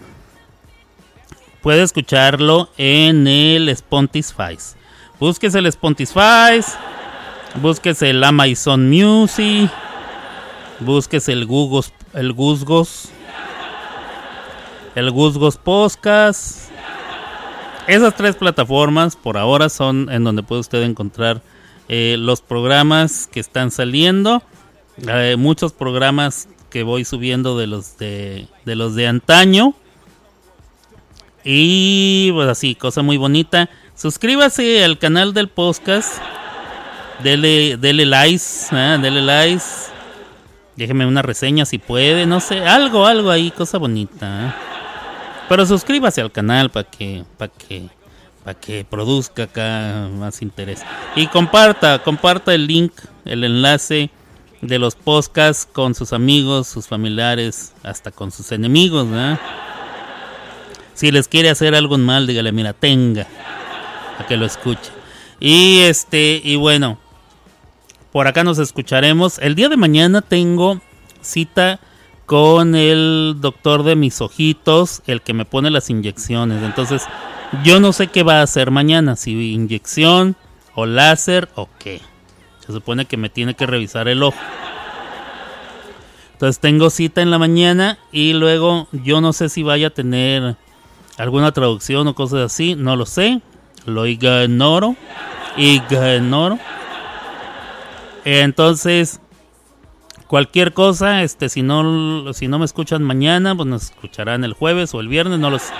[1.61, 4.57] puede escucharlo en el Spotify.
[5.21, 6.59] Búsquese el Spotify,
[7.61, 9.71] búsquese el Amazon Music,
[10.81, 13.07] búsquese el Google, el Guzgos,
[14.95, 16.71] el Guzgos Podcast.
[17.87, 21.41] Esas tres plataformas por ahora son en donde puede usted encontrar
[21.87, 24.43] eh, los programas que están saliendo.
[25.07, 29.73] Eh, muchos programas que voy subiendo de los de, de los de antaño.
[31.43, 33.69] Y pues así, cosa muy bonita.
[33.95, 36.21] Suscríbase al canal del podcast.
[37.23, 38.97] Dele, dele likes, ¿eh?
[39.01, 39.63] dele likes.
[40.75, 44.55] Déjeme una reseña si puede, no sé, algo, algo ahí, cosa bonita.
[45.49, 47.89] Pero suscríbase al canal para que, para que,
[48.47, 50.81] para que produzca acá más interés.
[51.17, 52.93] Y comparta, comparta el link,
[53.25, 54.09] el enlace
[54.61, 59.37] de los podcasts con sus amigos, sus familiares, hasta con sus enemigos, ¿verdad?
[60.93, 63.27] Si les quiere hacer algo mal, dígale, mira, tenga,
[64.17, 64.91] a que lo escuche.
[65.41, 66.97] Y este, y bueno,
[68.13, 69.39] por acá nos escucharemos.
[69.39, 70.79] El día de mañana tengo
[71.19, 71.81] cita
[72.25, 76.63] con el doctor de mis ojitos, el que me pone las inyecciones.
[76.63, 77.03] Entonces,
[77.63, 80.35] yo no sé qué va a hacer mañana, si inyección
[80.75, 82.01] o láser o qué.
[82.65, 84.37] Se supone que me tiene que revisar el ojo.
[86.33, 90.55] Entonces tengo cita en la mañana y luego yo no sé si vaya a tener
[91.17, 93.41] alguna traducción o cosas así, no lo sé.
[93.85, 94.95] Lo ignoro.
[95.55, 96.59] Ignoro.
[98.25, 99.21] Entonces,
[100.27, 104.93] cualquier cosa, este, si no, si no me escuchan mañana, pues nos escucharán el jueves
[104.93, 105.73] o el viernes, no lo sé.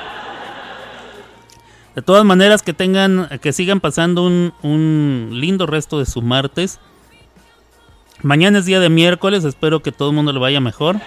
[1.97, 6.79] De todas maneras, que tengan, que sigan pasando un, lindo resto de su martes.
[8.21, 10.97] Mañana es día de miércoles, espero que todo el mundo le vaya mejor.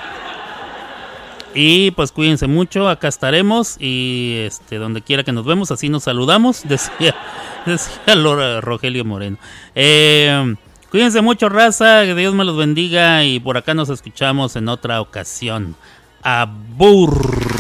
[1.55, 6.03] Y pues cuídense mucho, acá estaremos y este donde quiera que nos vemos, así nos
[6.03, 7.15] saludamos, decía,
[8.61, 9.37] Rogelio Moreno.
[9.77, 10.57] Eh,
[10.91, 15.01] cuídense mucho, raza, que Dios me los bendiga y por acá nos escuchamos en otra
[15.01, 15.77] ocasión.
[16.25, 17.60] Abur.